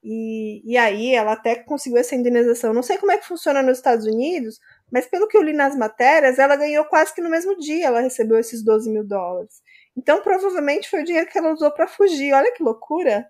E, 0.02 0.62
e 0.64 0.76
aí 0.76 1.14
ela 1.14 1.32
até 1.32 1.56
conseguiu 1.56 1.98
essa 1.98 2.14
indenização. 2.14 2.72
Não 2.72 2.82
sei 2.82 2.98
como 2.98 3.12
é 3.12 3.18
que 3.18 3.26
funciona 3.26 3.62
nos 3.62 3.78
Estados 3.78 4.06
Unidos, 4.06 4.58
mas 4.90 5.06
pelo 5.06 5.26
que 5.26 5.36
eu 5.36 5.42
li 5.42 5.52
nas 5.52 5.76
matérias, 5.76 6.38
ela 6.38 6.56
ganhou 6.56 6.84
quase 6.84 7.14
que 7.14 7.20
no 7.20 7.28
mesmo 7.28 7.56
dia, 7.58 7.86
ela 7.86 8.00
recebeu 8.00 8.38
esses 8.38 8.64
12 8.64 8.90
mil 8.90 9.04
dólares. 9.04 9.60
Então, 9.96 10.22
provavelmente 10.22 10.88
foi 10.88 11.02
o 11.02 11.04
dinheiro 11.04 11.28
que 11.28 11.36
ela 11.36 11.52
usou 11.52 11.70
para 11.72 11.88
fugir. 11.88 12.32
Olha 12.32 12.52
que 12.52 12.62
loucura. 12.62 13.28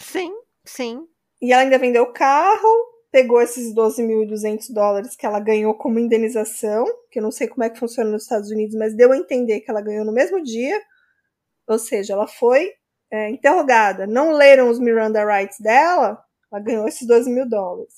Sim, 0.00 0.32
sim. 0.64 1.06
E 1.42 1.52
ela 1.52 1.62
ainda 1.62 1.78
vendeu 1.78 2.04
o 2.04 2.12
carro, 2.12 2.97
pegou 3.10 3.40
esses 3.40 3.74
12.200 3.74 4.72
dólares 4.72 5.16
que 5.16 5.26
ela 5.26 5.40
ganhou 5.40 5.74
como 5.74 5.98
indenização, 5.98 6.84
que 7.10 7.18
eu 7.18 7.22
não 7.22 7.30
sei 7.30 7.48
como 7.48 7.64
é 7.64 7.70
que 7.70 7.78
funciona 7.78 8.10
nos 8.10 8.24
Estados 8.24 8.50
Unidos, 8.50 8.74
mas 8.76 8.94
deu 8.94 9.12
a 9.12 9.16
entender 9.16 9.60
que 9.60 9.70
ela 9.70 9.80
ganhou 9.80 10.04
no 10.04 10.12
mesmo 10.12 10.42
dia. 10.42 10.80
Ou 11.66 11.78
seja, 11.78 12.14
ela 12.14 12.26
foi 12.26 12.72
é, 13.10 13.30
interrogada, 13.30 14.06
não 14.06 14.32
leram 14.32 14.68
os 14.68 14.78
Miranda 14.78 15.24
Rights 15.24 15.58
dela, 15.60 16.22
ela 16.52 16.62
ganhou 16.62 16.86
esses 16.86 17.06
12 17.06 17.30
mil 17.30 17.48
dólares. 17.48 17.94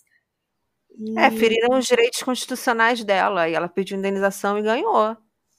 E... 0.99 1.19
É, 1.19 1.31
feriram 1.31 1.79
os 1.79 1.87
direitos 1.87 2.23
constitucionais 2.23 3.03
dela, 3.05 3.49
e 3.49 3.55
ela 3.55 3.69
pediu 3.69 3.99
indenização 3.99 4.59
e 4.59 4.63
ganhou. 4.63 5.17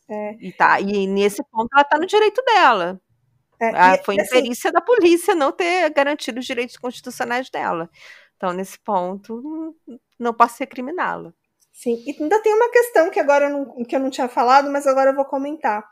É. 0.09 0.35
E, 0.39 0.51
tá, 0.51 0.79
e 0.81 1.07
nesse 1.07 1.41
ponto 1.49 1.69
ela 1.73 1.83
está 1.83 1.97
no 1.97 2.05
direito 2.05 2.41
dela. 2.43 2.99
É, 3.61 3.69
ah, 3.75 3.97
foi 4.03 4.19
assim, 4.19 4.39
imperícia 4.39 4.71
da 4.71 4.81
polícia 4.81 5.35
não 5.35 5.51
ter 5.51 5.89
garantido 5.91 6.39
os 6.39 6.45
direitos 6.45 6.77
constitucionais 6.77 7.49
dela. 7.49 7.89
Então, 8.41 8.53
nesse 8.53 8.79
ponto, 8.79 9.75
não 10.19 10.33
posso 10.33 10.55
recriminá-la. 10.57 11.31
Sim, 11.71 12.03
e 12.07 12.15
ainda 12.19 12.41
tem 12.41 12.51
uma 12.51 12.71
questão 12.71 13.11
que 13.11 13.19
agora 13.19 13.45
eu 13.45 13.51
não, 13.51 13.83
que 13.83 13.95
eu 13.95 13.99
não 13.99 14.09
tinha 14.09 14.27
falado, 14.27 14.71
mas 14.71 14.87
agora 14.87 15.11
eu 15.11 15.15
vou 15.15 15.25
comentar 15.25 15.87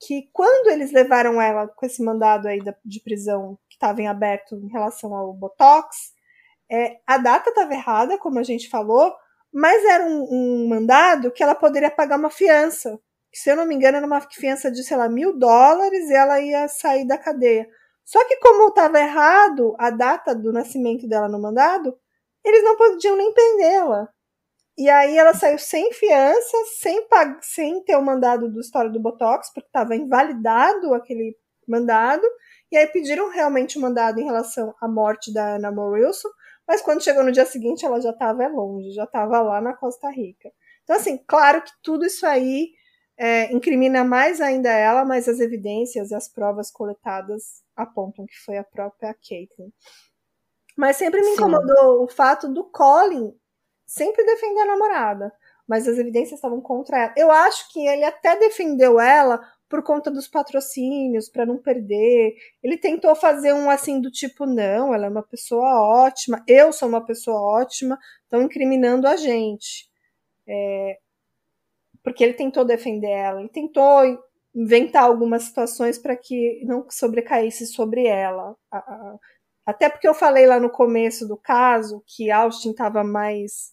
que 0.00 0.28
quando 0.32 0.70
eles 0.70 0.92
levaram 0.92 1.42
ela 1.42 1.66
com 1.66 1.84
esse 1.84 2.00
mandado 2.00 2.46
aí 2.46 2.60
de 2.84 3.00
prisão 3.00 3.58
que 3.68 3.74
estava 3.74 4.00
em 4.00 4.06
aberto 4.06 4.54
em 4.54 4.68
relação 4.68 5.12
ao 5.12 5.34
Botox, 5.34 6.12
é, 6.70 6.98
a 7.04 7.18
data 7.18 7.50
estava 7.50 7.74
errada, 7.74 8.16
como 8.16 8.38
a 8.38 8.44
gente 8.44 8.70
falou, 8.70 9.12
mas 9.52 9.84
era 9.84 10.04
um, 10.04 10.22
um, 10.30 10.68
mandado 10.68 11.32
que 11.32 11.42
ela 11.42 11.56
poderia 11.56 11.90
pagar 11.90 12.16
uma 12.16 12.30
fiança. 12.30 12.96
Se 13.34 13.50
eu 13.50 13.56
não 13.56 13.66
me 13.66 13.74
engano, 13.74 13.96
era 13.96 14.06
uma 14.06 14.20
fiança 14.20 14.70
de, 14.70 14.84
sei 14.84 14.96
lá, 14.96 15.08
mil 15.08 15.36
dólares 15.36 16.08
e 16.08 16.14
ela 16.14 16.40
ia 16.40 16.68
sair 16.68 17.04
da 17.04 17.18
cadeia. 17.18 17.68
Só 18.04 18.24
que, 18.26 18.36
como 18.36 18.68
estava 18.68 19.00
errado 19.00 19.74
a 19.78 19.90
data 19.90 20.34
do 20.34 20.52
nascimento 20.52 21.08
dela 21.08 21.28
no 21.28 21.40
mandado, 21.40 21.96
eles 22.44 22.62
não 22.64 22.76
podiam 22.76 23.16
nem 23.16 23.32
prendê-la. 23.32 24.08
E 24.76 24.88
aí 24.88 25.16
ela 25.16 25.34
saiu 25.34 25.58
sem 25.58 25.92
fiança, 25.92 26.56
sem, 26.80 27.06
sem 27.42 27.84
ter 27.84 27.96
o 27.96 28.02
mandado 28.02 28.50
do 28.50 28.60
história 28.60 28.90
do 28.90 29.00
Botox, 29.00 29.52
porque 29.52 29.68
estava 29.68 29.94
invalidado 29.94 30.94
aquele 30.94 31.36
mandado. 31.68 32.26
E 32.70 32.76
aí 32.76 32.86
pediram 32.86 33.30
realmente 33.30 33.78
o 33.78 33.80
mandado 33.80 34.18
em 34.18 34.24
relação 34.24 34.74
à 34.80 34.88
morte 34.88 35.32
da 35.32 35.56
Anna 35.56 35.70
Wilson, 35.70 36.28
mas 36.66 36.80
quando 36.80 37.02
chegou 37.02 37.22
no 37.22 37.32
dia 37.32 37.44
seguinte 37.44 37.84
ela 37.84 38.00
já 38.00 38.10
estava 38.10 38.46
longe, 38.48 38.92
já 38.92 39.04
estava 39.04 39.40
lá 39.42 39.60
na 39.60 39.74
Costa 39.74 40.08
Rica. 40.10 40.50
Então, 40.82 40.96
assim, 40.96 41.18
claro 41.26 41.62
que 41.62 41.70
tudo 41.82 42.06
isso 42.06 42.26
aí 42.26 42.70
é, 43.18 43.52
incrimina 43.52 44.04
mais 44.04 44.40
ainda 44.40 44.70
ela, 44.70 45.04
mas 45.04 45.28
as 45.28 45.38
evidências 45.38 46.10
e 46.10 46.14
as 46.14 46.28
provas 46.28 46.70
coletadas 46.70 47.61
apontam 47.76 48.26
que 48.26 48.36
foi 48.44 48.58
a 48.58 48.64
própria 48.64 49.14
Caitlyn. 49.14 49.70
Mas 50.76 50.96
sempre 50.96 51.20
me 51.20 51.30
incomodou 51.30 51.98
Sim. 51.98 52.04
o 52.04 52.08
fato 52.08 52.48
do 52.48 52.64
Colin 52.64 53.34
sempre 53.86 54.24
defender 54.24 54.62
a 54.62 54.66
namorada, 54.66 55.32
mas 55.68 55.86
as 55.86 55.98
evidências 55.98 56.38
estavam 56.38 56.60
contra 56.60 56.98
ela. 56.98 57.14
Eu 57.16 57.30
acho 57.30 57.70
que 57.72 57.86
ele 57.86 58.04
até 58.04 58.36
defendeu 58.38 58.98
ela 58.98 59.40
por 59.68 59.82
conta 59.82 60.10
dos 60.10 60.28
patrocínios, 60.28 61.30
para 61.30 61.46
não 61.46 61.56
perder. 61.56 62.34
Ele 62.62 62.76
tentou 62.76 63.14
fazer 63.14 63.54
um 63.54 63.70
assim 63.70 64.00
do 64.00 64.10
tipo, 64.10 64.44
não, 64.44 64.94
ela 64.94 65.06
é 65.06 65.08
uma 65.08 65.22
pessoa 65.22 65.80
ótima, 66.04 66.44
eu 66.46 66.72
sou 66.72 66.88
uma 66.88 67.04
pessoa 67.04 67.40
ótima, 67.40 67.98
estão 68.24 68.42
incriminando 68.42 69.08
a 69.08 69.16
gente. 69.16 69.88
É, 70.46 70.98
porque 72.02 72.22
ele 72.24 72.34
tentou 72.34 72.64
defender 72.64 73.10
ela, 73.10 73.40
ele 73.40 73.48
tentou 73.48 74.02
inventar 74.54 75.04
algumas 75.04 75.44
situações 75.44 75.98
para 75.98 76.16
que 76.16 76.62
não 76.64 76.86
sobrecaísse 76.90 77.66
sobre 77.66 78.06
ela. 78.06 78.56
Até 79.64 79.88
porque 79.88 80.08
eu 80.08 80.14
falei 80.14 80.46
lá 80.46 80.58
no 80.60 80.70
começo 80.70 81.26
do 81.26 81.36
caso 81.36 82.02
que 82.06 82.30
Austin 82.30 82.70
estava 82.70 83.02
mais. 83.02 83.72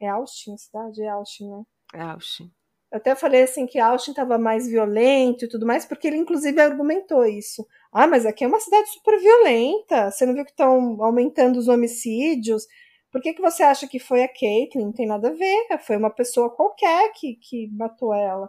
É 0.00 0.08
Austin 0.08 0.54
a 0.54 0.58
cidade? 0.58 1.02
É 1.02 1.08
Austin, 1.08 1.50
né? 1.50 1.62
É 1.94 2.02
Austin. 2.02 2.50
Eu 2.90 2.98
até 2.98 3.16
falei 3.16 3.42
assim 3.42 3.66
que 3.66 3.80
Austin 3.80 4.12
estava 4.12 4.38
mais 4.38 4.68
violento 4.68 5.44
e 5.44 5.48
tudo 5.48 5.66
mais, 5.66 5.84
porque 5.84 6.06
ele 6.06 6.16
inclusive 6.16 6.60
argumentou 6.60 7.24
isso. 7.24 7.66
Ah, 7.92 8.06
mas 8.06 8.24
aqui 8.24 8.44
é 8.44 8.46
uma 8.46 8.60
cidade 8.60 8.88
super 8.90 9.18
violenta. 9.18 10.10
Você 10.10 10.24
não 10.24 10.32
viu 10.32 10.44
que 10.44 10.52
estão 10.52 11.02
aumentando 11.02 11.58
os 11.58 11.66
homicídios? 11.66 12.66
Por 13.10 13.20
que, 13.20 13.34
que 13.34 13.42
você 13.42 13.64
acha 13.64 13.88
que 13.88 13.98
foi 13.98 14.22
a 14.22 14.28
Caitlyn? 14.28 14.84
Não 14.84 14.92
tem 14.92 15.06
nada 15.06 15.28
a 15.28 15.32
ver. 15.32 15.78
Foi 15.80 15.96
uma 15.96 16.10
pessoa 16.10 16.50
qualquer 16.50 17.12
que, 17.14 17.34
que 17.34 17.68
matou 17.72 18.14
ela. 18.14 18.48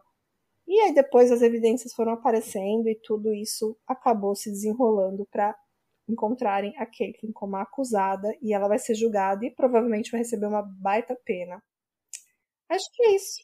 E 0.68 0.80
aí 0.82 0.94
depois 0.94 1.32
as 1.32 1.42
evidências 1.42 1.94
foram 1.94 2.14
aparecendo 2.14 2.88
e 2.90 3.00
tudo 3.04 3.34
isso 3.34 3.78
acabou 3.88 4.36
se 4.36 4.50
desenrolando 4.50 5.26
para 5.32 5.56
encontrarem 6.08 6.74
a 6.78 6.86
Caitlyn 6.86 7.32
como 7.32 7.56
a 7.56 7.64
acusada 7.64 8.36
e 8.42 8.54
ela 8.54 8.68
vai 8.68 8.80
ser 8.80 8.96
julgada 8.96 9.46
e 9.46 9.52
provavelmente 9.52 10.12
vai 10.12 10.20
receber 10.20 10.48
uma 10.48 10.62
baita 10.62 11.16
pena. 11.26 11.62
Acho 12.70 12.86
que 12.94 13.04
é 13.04 13.16
isso. 13.16 13.44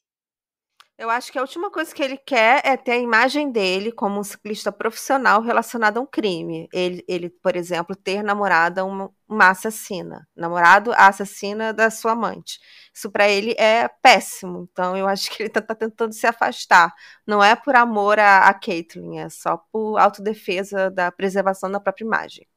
Eu 1.02 1.10
acho 1.10 1.32
que 1.32 1.40
a 1.40 1.42
última 1.42 1.72
coisa 1.72 1.92
que 1.96 2.04
ele 2.04 2.16
quer 2.16 2.62
é 2.64 2.78
ter 2.78 2.92
a 2.92 2.98
imagem 2.98 3.52
dele 3.52 3.92
como 3.92 4.20
um 4.20 4.24
ciclista 4.24 4.72
profissional 4.72 5.42
relacionado 5.42 5.98
a 5.98 6.02
um 6.02 6.06
crime. 6.06 6.70
Ele, 6.72 7.04
ele 7.08 7.28
por 7.28 7.56
exemplo, 7.56 7.96
ter 7.96 8.22
namorada 8.22 8.86
uma, 8.86 9.12
uma 9.28 9.50
assassina, 9.50 10.28
namorado 10.36 10.92
a 10.92 11.08
assassina 11.08 11.74
da 11.74 11.90
sua 11.90 12.12
amante. 12.12 12.60
Isso 12.94 13.10
para 13.10 13.28
ele 13.28 13.56
é 13.58 13.88
péssimo. 13.88 14.70
Então 14.72 14.96
eu 14.96 15.08
acho 15.08 15.32
que 15.32 15.42
ele 15.42 15.48
está 15.48 15.60
tá 15.60 15.74
tentando 15.74 16.14
se 16.14 16.28
afastar. 16.28 16.94
Não 17.26 17.44
é 17.44 17.56
por 17.56 17.76
amor 17.76 18.20
a, 18.20 18.48
a 18.48 18.54
Caitlyn, 18.54 19.22
é 19.22 19.30
só 19.30 19.58
por 19.72 19.98
autodefesa 19.98 20.92
da 20.92 21.12
preservação 21.12 21.72
da 21.72 21.80
própria 21.80 22.06
imagem. 22.06 22.48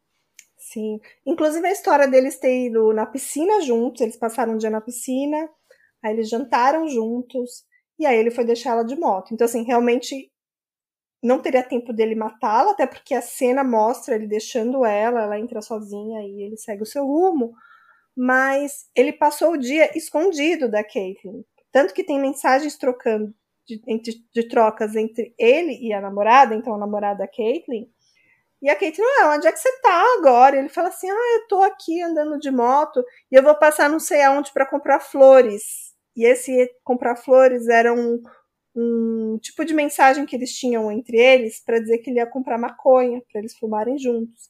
Sim. 0.59 1.01
Inclusive 1.25 1.67
a 1.67 1.73
história 1.73 2.07
deles 2.07 2.39
ter 2.39 2.67
ido 2.67 2.93
na 2.93 3.07
piscina 3.07 3.63
juntos, 3.63 4.03
eles 4.03 4.19
passaram 4.19 4.53
um 4.53 4.59
dia 4.59 4.69
na 4.69 4.83
piscina, 4.83 5.49
aí 6.03 6.13
eles 6.13 6.29
jantaram 6.29 6.87
juntos. 6.87 7.65
E 7.99 8.07
aí 8.07 8.17
ele 8.17 8.31
foi 8.31 8.45
deixar 8.45 8.73
ela 8.73 8.85
de 8.85 8.97
moto. 8.97 9.33
Então, 9.33 9.45
assim, 9.45 9.63
realmente 9.63 10.31
não 11.23 11.41
teria 11.41 11.63
tempo 11.63 11.93
dele 11.93 12.15
matá-la, 12.15 12.73
até 12.73 12.87
porque 12.87 13.15
a 13.15 13.23
cena 13.23 13.65
mostra 13.65 14.15
ele 14.15 14.27
deixando 14.27 14.85
ela, 14.85 15.23
ela 15.23 15.39
entra 15.39 15.63
sozinha 15.63 16.21
e 16.23 16.43
ele 16.43 16.57
segue 16.57 16.83
o 16.83 16.87
seu 16.87 17.07
rumo. 17.07 17.53
Mas 18.17 18.89
ele 18.95 19.13
passou 19.13 19.53
o 19.53 19.59
dia 19.59 19.97
escondido 19.97 20.71
da 20.71 20.85
Caitlyn. 20.85 21.43
Tanto 21.73 21.95
que 21.95 22.05
tem 22.05 22.21
mensagens 22.21 22.77
trocando 22.77 23.35
de, 23.67 23.81
entre, 23.89 24.15
de 24.33 24.49
trocas 24.49 24.95
entre 24.95 25.35
ele 25.39 25.79
e 25.81 25.93
a 25.93 26.01
namorada, 26.01 26.55
então 26.55 26.75
a 26.75 26.79
namorada 26.79 27.27
Caitlyn. 27.27 27.89
E 28.63 28.71
a 28.71 28.77
Caitlyn, 28.77 29.05
ah, 29.23 29.35
onde 29.35 29.47
é 29.47 29.53
que 29.53 29.59
você 29.59 29.81
tá 29.81 30.05
agora? 30.19 30.57
Ele 30.59 30.69
fala 30.69 30.89
assim: 30.89 31.11
ah, 31.11 31.39
eu 31.41 31.49
tô 31.49 31.63
aqui 31.63 32.03
andando 32.03 32.39
de 32.39 32.51
moto 32.51 33.05
e 33.31 33.35
eu 33.35 33.43
vou 33.43 33.55
passar 33.55 33.91
não 33.91 33.99
sei 33.99 34.23
aonde 34.23 34.53
para 34.53 34.67
comprar 34.67 35.01
flores. 35.01 35.94
E 36.17 36.25
esse 36.25 36.71
comprar 36.83 37.17
flores 37.17 37.69
era 37.69 37.93
um, 37.93 38.23
um 38.77 39.39
tipo 39.41 39.65
de 39.65 39.75
mensagem 39.75 40.27
que 40.27 40.37
eles 40.37 40.53
tinham 40.53 40.91
entre 40.91 41.17
eles 41.17 41.63
para 41.65 41.79
dizer 41.79 41.99
que 41.99 42.11
ele 42.11 42.19
ia 42.19 42.27
comprar 42.27 42.59
maconha, 42.59 43.23
para 43.31 43.41
eles 43.41 43.57
fumarem 43.57 43.99
juntos. 43.99 44.49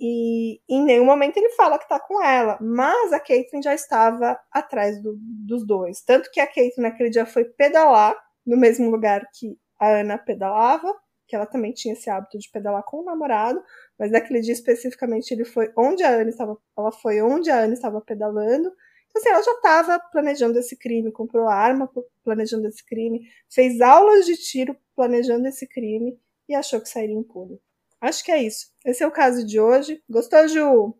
E 0.00 0.60
em 0.68 0.84
nenhum 0.84 1.04
momento 1.04 1.36
ele 1.36 1.50
fala 1.50 1.78
que 1.78 1.88
tá 1.88 1.98
com 1.98 2.22
ela, 2.22 2.56
mas 2.60 3.12
a 3.12 3.18
Caitlyn 3.18 3.60
já 3.60 3.74
estava 3.74 4.38
atrás 4.52 5.02
do, 5.02 5.16
dos 5.18 5.66
dois. 5.66 6.00
Tanto 6.02 6.30
que 6.30 6.40
a 6.40 6.46
Caitlyn 6.46 6.84
naquele 6.84 7.10
dia 7.10 7.26
foi 7.26 7.44
pedalar 7.44 8.16
no 8.46 8.56
mesmo 8.56 8.90
lugar 8.90 9.28
que 9.34 9.58
a 9.78 9.88
Ana 9.88 10.16
pedalava, 10.16 10.94
que 11.26 11.34
ela 11.34 11.46
também 11.46 11.72
tinha 11.72 11.94
esse 11.94 12.08
hábito 12.08 12.38
de 12.38 12.48
pedalar 12.50 12.82
com 12.84 12.98
o 12.98 13.04
namorado, 13.04 13.60
mas 13.98 14.10
naquele 14.10 14.40
dia 14.40 14.52
especificamente 14.52 15.32
ele 15.32 15.44
foi 15.44 15.70
onde 15.76 16.02
a 16.02 16.10
Ana 16.10 16.30
estava, 16.30 16.56
ela 16.76 16.92
foi 16.92 17.20
onde 17.20 17.50
a 17.50 17.58
Ana 17.58 17.74
estava 17.74 18.00
pedalando 18.00 18.72
então, 19.08 19.20
assim, 19.20 19.28
ela 19.30 19.42
já 19.42 19.52
estava 19.52 19.98
planejando 19.98 20.58
esse 20.58 20.76
crime, 20.76 21.10
comprou 21.10 21.48
arma 21.48 21.90
planejando 22.22 22.68
esse 22.68 22.84
crime, 22.84 23.28
fez 23.48 23.80
aulas 23.80 24.26
de 24.26 24.36
tiro 24.36 24.76
planejando 24.94 25.46
esse 25.48 25.66
crime 25.66 26.18
e 26.48 26.54
achou 26.54 26.80
que 26.80 26.88
sairia 26.88 27.16
impune. 27.16 27.60
Acho 28.00 28.24
que 28.24 28.30
é 28.30 28.42
isso. 28.42 28.70
Esse 28.84 29.02
é 29.02 29.06
o 29.06 29.10
caso 29.10 29.44
de 29.44 29.58
hoje. 29.58 30.02
Gostou, 30.08 30.46
Ju? 30.46 30.94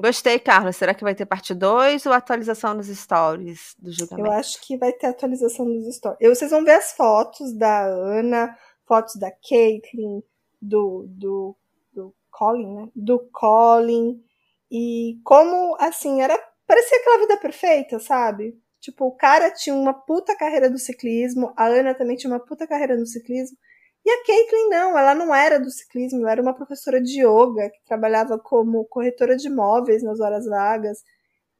Gostei, 0.00 0.38
Carla. 0.38 0.72
Será 0.72 0.94
que 0.94 1.02
vai 1.02 1.14
ter 1.14 1.26
parte 1.26 1.54
2 1.54 2.06
ou 2.06 2.12
atualização 2.12 2.72
nos 2.72 2.86
stories 2.86 3.74
do 3.78 3.92
julgamento? 3.92 4.28
Eu 4.28 4.32
acho 4.32 4.60
que 4.62 4.76
vai 4.76 4.92
ter 4.92 5.08
atualização 5.08 5.66
nos 5.66 5.94
stories. 5.94 6.18
Eu, 6.20 6.34
vocês 6.34 6.50
vão 6.50 6.64
ver 6.64 6.74
as 6.74 6.92
fotos 6.92 7.52
da 7.52 7.84
Ana, 7.84 8.56
fotos 8.86 9.16
da 9.16 9.30
Caitlyn, 9.30 10.22
do, 10.62 11.04
do, 11.08 11.56
do 11.92 12.14
Colin, 12.30 12.74
né? 12.74 12.88
Do 12.94 13.18
Colin. 13.32 14.22
E 14.70 15.18
como, 15.24 15.76
assim, 15.80 16.22
era 16.22 16.38
parecia 16.68 16.98
aquela 16.98 17.20
vida 17.20 17.38
perfeita, 17.38 18.00
sabe? 18.00 18.56
Tipo, 18.80 19.06
o 19.06 19.16
cara 19.16 19.50
tinha 19.52 19.74
uma 19.76 19.94
puta 19.94 20.36
carreira 20.36 20.70
do 20.70 20.78
ciclismo, 20.78 21.54
a 21.56 21.66
Ana 21.66 21.94
também 21.94 22.16
tinha 22.16 22.32
uma 22.32 22.40
puta 22.40 22.68
carreira 22.68 22.96
no 22.96 23.06
ciclismo. 23.06 23.58
E 24.06 24.10
a 24.10 24.24
Caitlyn 24.24 24.68
não, 24.70 24.98
ela 24.98 25.14
não 25.14 25.34
era 25.34 25.58
do 25.60 25.70
ciclismo, 25.70 26.20
ela 26.20 26.32
era 26.32 26.42
uma 26.42 26.54
professora 26.54 27.00
de 27.02 27.20
yoga 27.22 27.70
que 27.70 27.84
trabalhava 27.86 28.38
como 28.38 28.84
corretora 28.86 29.36
de 29.36 29.48
imóveis 29.48 30.02
nas 30.04 30.20
horas 30.20 30.46
vagas. 30.46 31.02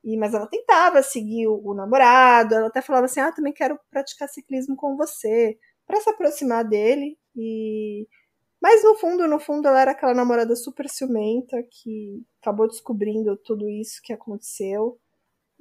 E, 0.05 0.17
mas 0.17 0.35
ela 0.35 0.47
tentava 0.49 1.03
seguir 1.03 1.49
o, 1.49 1.61
o 1.65 1.75
namorado, 1.75 2.55
ela 2.55 2.69
até 2.69 2.81
falava 2.83 3.07
assim: 3.07 3.21
"Ah, 3.21 3.33
também 3.33 3.53
quero 3.53 3.79
praticar 3.91 4.29
ciclismo 4.29 4.77
com 4.77 4.97
você", 4.97 5.59
para 5.87 6.01
se 6.01 6.11
aproximar 6.11 6.65
dele 6.65 7.19
e 7.37 8.07
mas 8.61 8.83
no 8.83 8.97
fundo, 8.97 9.27
no 9.29 9.39
fundo, 9.39 9.69
ela 9.69 9.81
era 9.81 9.91
aquela 9.93 10.15
namorada 10.15 10.55
super 10.57 10.89
ciumenta 10.89 11.57
que 11.63 12.23
acabou 12.43 12.67
descobrindo 12.67 13.37
tudo 13.37 13.69
isso 13.69 14.01
que 14.03 14.13
aconteceu. 14.13 14.99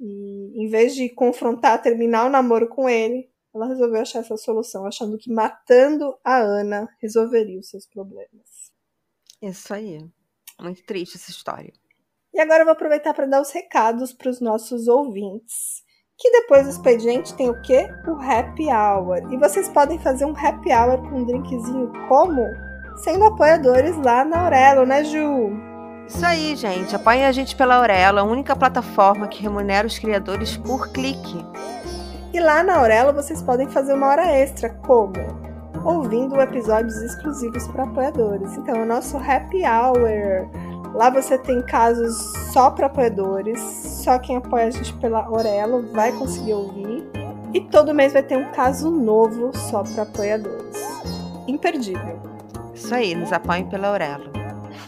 E 0.00 0.64
em 0.64 0.68
vez 0.68 0.94
de 0.94 1.08
confrontar, 1.08 1.80
terminar 1.80 2.26
o 2.26 2.30
namoro 2.30 2.68
com 2.68 2.88
ele, 2.88 3.30
ela 3.54 3.66
resolveu 3.66 4.00
achar 4.00 4.20
essa 4.20 4.36
solução, 4.36 4.84
achando 4.84 5.16
que 5.16 5.32
matando 5.32 6.16
a 6.24 6.38
Ana 6.38 6.88
resolveria 7.00 7.58
os 7.58 7.68
seus 7.68 7.86
problemas. 7.86 8.72
Isso 9.40 9.72
aí. 9.72 10.04
Muito 10.60 10.84
triste 10.84 11.16
essa 11.16 11.30
história. 11.30 11.72
E 12.34 12.40
agora 12.40 12.62
eu 12.62 12.64
vou 12.64 12.72
aproveitar 12.72 13.14
para 13.14 13.26
dar 13.26 13.40
os 13.40 13.50
recados 13.50 14.12
para 14.12 14.28
os 14.28 14.40
nossos 14.40 14.88
ouvintes. 14.88 15.82
Que 16.16 16.30
depois 16.32 16.64
do 16.64 16.70
expediente 16.70 17.36
tem 17.36 17.48
o 17.48 17.62
quê? 17.62 17.88
O 18.08 18.20
happy 18.20 18.66
hour. 18.66 19.32
E 19.32 19.36
vocês 19.36 19.68
podem 19.68 20.00
fazer 20.00 20.24
um 20.24 20.36
happy 20.36 20.72
hour 20.72 21.00
com 21.08 21.20
um 21.20 21.24
drinkzinho 21.24 21.92
como? 22.08 22.67
Sendo 22.98 23.24
apoiadores 23.24 23.96
lá 23.96 24.24
na 24.24 24.42
Aurelo, 24.44 24.84
né, 24.84 25.04
Ju? 25.04 25.52
Isso 26.06 26.24
aí, 26.24 26.56
gente. 26.56 26.94
Apoiem 26.96 27.26
a 27.26 27.32
gente 27.32 27.54
pela 27.54 27.76
Aurelo, 27.76 28.18
a 28.18 28.22
única 28.22 28.56
plataforma 28.56 29.28
que 29.28 29.42
remunera 29.42 29.86
os 29.86 29.98
criadores 29.98 30.56
por 30.56 30.88
clique. 30.88 31.44
E 32.32 32.40
lá 32.40 32.62
na 32.62 32.78
Aurelo 32.78 33.12
vocês 33.12 33.42
podem 33.42 33.68
fazer 33.68 33.94
uma 33.94 34.08
hora 34.08 34.26
extra, 34.26 34.70
como? 34.70 35.12
Ouvindo 35.84 36.40
episódios 36.40 36.96
exclusivos 36.96 37.66
para 37.68 37.84
apoiadores. 37.84 38.56
Então, 38.56 38.76
é 38.76 38.82
o 38.82 38.86
nosso 38.86 39.16
Happy 39.16 39.62
Hour. 39.64 40.48
Lá 40.94 41.10
você 41.10 41.38
tem 41.38 41.62
casos 41.62 42.16
só 42.52 42.70
para 42.70 42.86
apoiadores. 42.86 43.60
Só 43.60 44.18
quem 44.18 44.36
apoia 44.36 44.66
a 44.66 44.70
gente 44.70 44.92
pela 44.94 45.24
Aurelo 45.24 45.92
vai 45.92 46.10
conseguir 46.12 46.54
ouvir. 46.54 47.08
E 47.54 47.60
todo 47.60 47.94
mês 47.94 48.12
vai 48.12 48.22
ter 48.22 48.36
um 48.36 48.50
caso 48.52 48.90
novo 48.90 49.56
só 49.56 49.82
para 49.82 50.02
apoiadores. 50.02 50.76
Imperdível. 51.46 52.27
Isso 52.78 52.94
aí, 52.94 53.12
nos 53.12 53.32
apoiem 53.32 53.68
pela 53.68 53.88
Aurelo. 53.88 54.30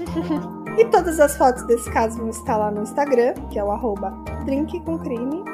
e 0.79 0.85
todas 0.87 1.19
as 1.19 1.37
fotos 1.37 1.65
desse 1.65 1.91
caso 1.91 2.19
vão 2.19 2.31
estar 2.31 2.57
lá 2.57 2.71
no 2.71 2.83
Instagram, 2.83 3.35
que 3.51 3.59
é 3.59 3.65
o 3.65 3.71
arroba 3.71 4.13
drinkcomcrime. 4.45 5.45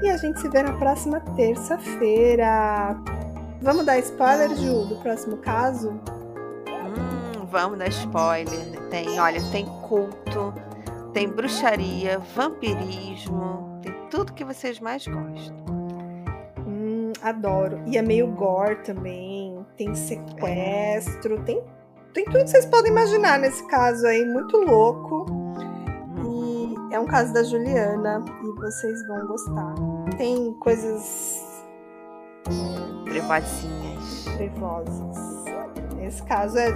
E 0.00 0.08
a 0.08 0.16
gente 0.16 0.40
se 0.40 0.48
vê 0.48 0.62
na 0.62 0.72
próxima 0.74 1.20
terça-feira. 1.36 2.96
Vamos 3.60 3.84
dar 3.84 3.98
spoiler, 3.98 4.54
Ju, 4.54 4.86
do 4.86 4.96
próximo 5.02 5.36
caso? 5.38 5.90
Hum, 5.90 7.44
vamos 7.50 7.76
dar 7.76 7.88
spoiler. 7.88 8.80
Tem, 8.88 9.20
olha, 9.20 9.42
tem 9.50 9.66
culto, 9.66 10.54
tem 11.12 11.28
bruxaria, 11.28 12.20
vampirismo, 12.34 13.80
tem 13.82 13.92
tudo 14.08 14.32
que 14.32 14.44
vocês 14.44 14.78
mais 14.78 15.06
gostam. 15.06 15.56
Hum, 16.66 17.12
adoro. 17.20 17.82
E 17.86 17.98
é 17.98 18.02
meio 18.02 18.28
gore 18.28 18.76
também. 18.76 19.66
Tem 19.76 19.94
sequestro, 19.94 21.34
é. 21.34 21.40
tem 21.40 21.62
tem 22.12 22.24
tudo 22.24 22.44
que 22.44 22.50
vocês 22.50 22.66
podem 22.66 22.90
imaginar 22.90 23.38
nesse 23.38 23.66
caso 23.66 24.06
aí, 24.06 24.24
muito 24.24 24.56
louco. 24.56 25.26
E 26.24 26.94
é 26.94 26.98
um 26.98 27.06
caso 27.06 27.32
da 27.32 27.42
Juliana 27.42 28.24
e 28.42 28.60
vocês 28.60 29.06
vão 29.06 29.26
gostar. 29.26 29.74
Tem 30.16 30.52
coisas 30.54 31.42
trevosinhas. 33.04 34.24
Trevosas. 34.36 35.44
nesse 35.96 36.22
caso 36.24 36.58
é. 36.58 36.70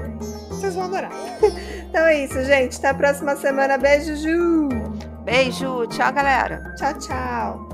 Vocês 0.48 0.74
vão 0.74 0.84
adorar. 0.84 1.12
então 1.88 2.02
é 2.02 2.24
isso, 2.24 2.42
gente. 2.44 2.78
Até 2.78 2.88
a 2.88 2.94
próxima 2.94 3.36
semana. 3.36 3.78
Beijo, 3.78 4.16
Ju! 4.16 4.68
Beijo, 5.24 5.86
tchau, 5.88 6.12
galera. 6.12 6.74
Tchau, 6.76 6.98
tchau. 6.98 7.73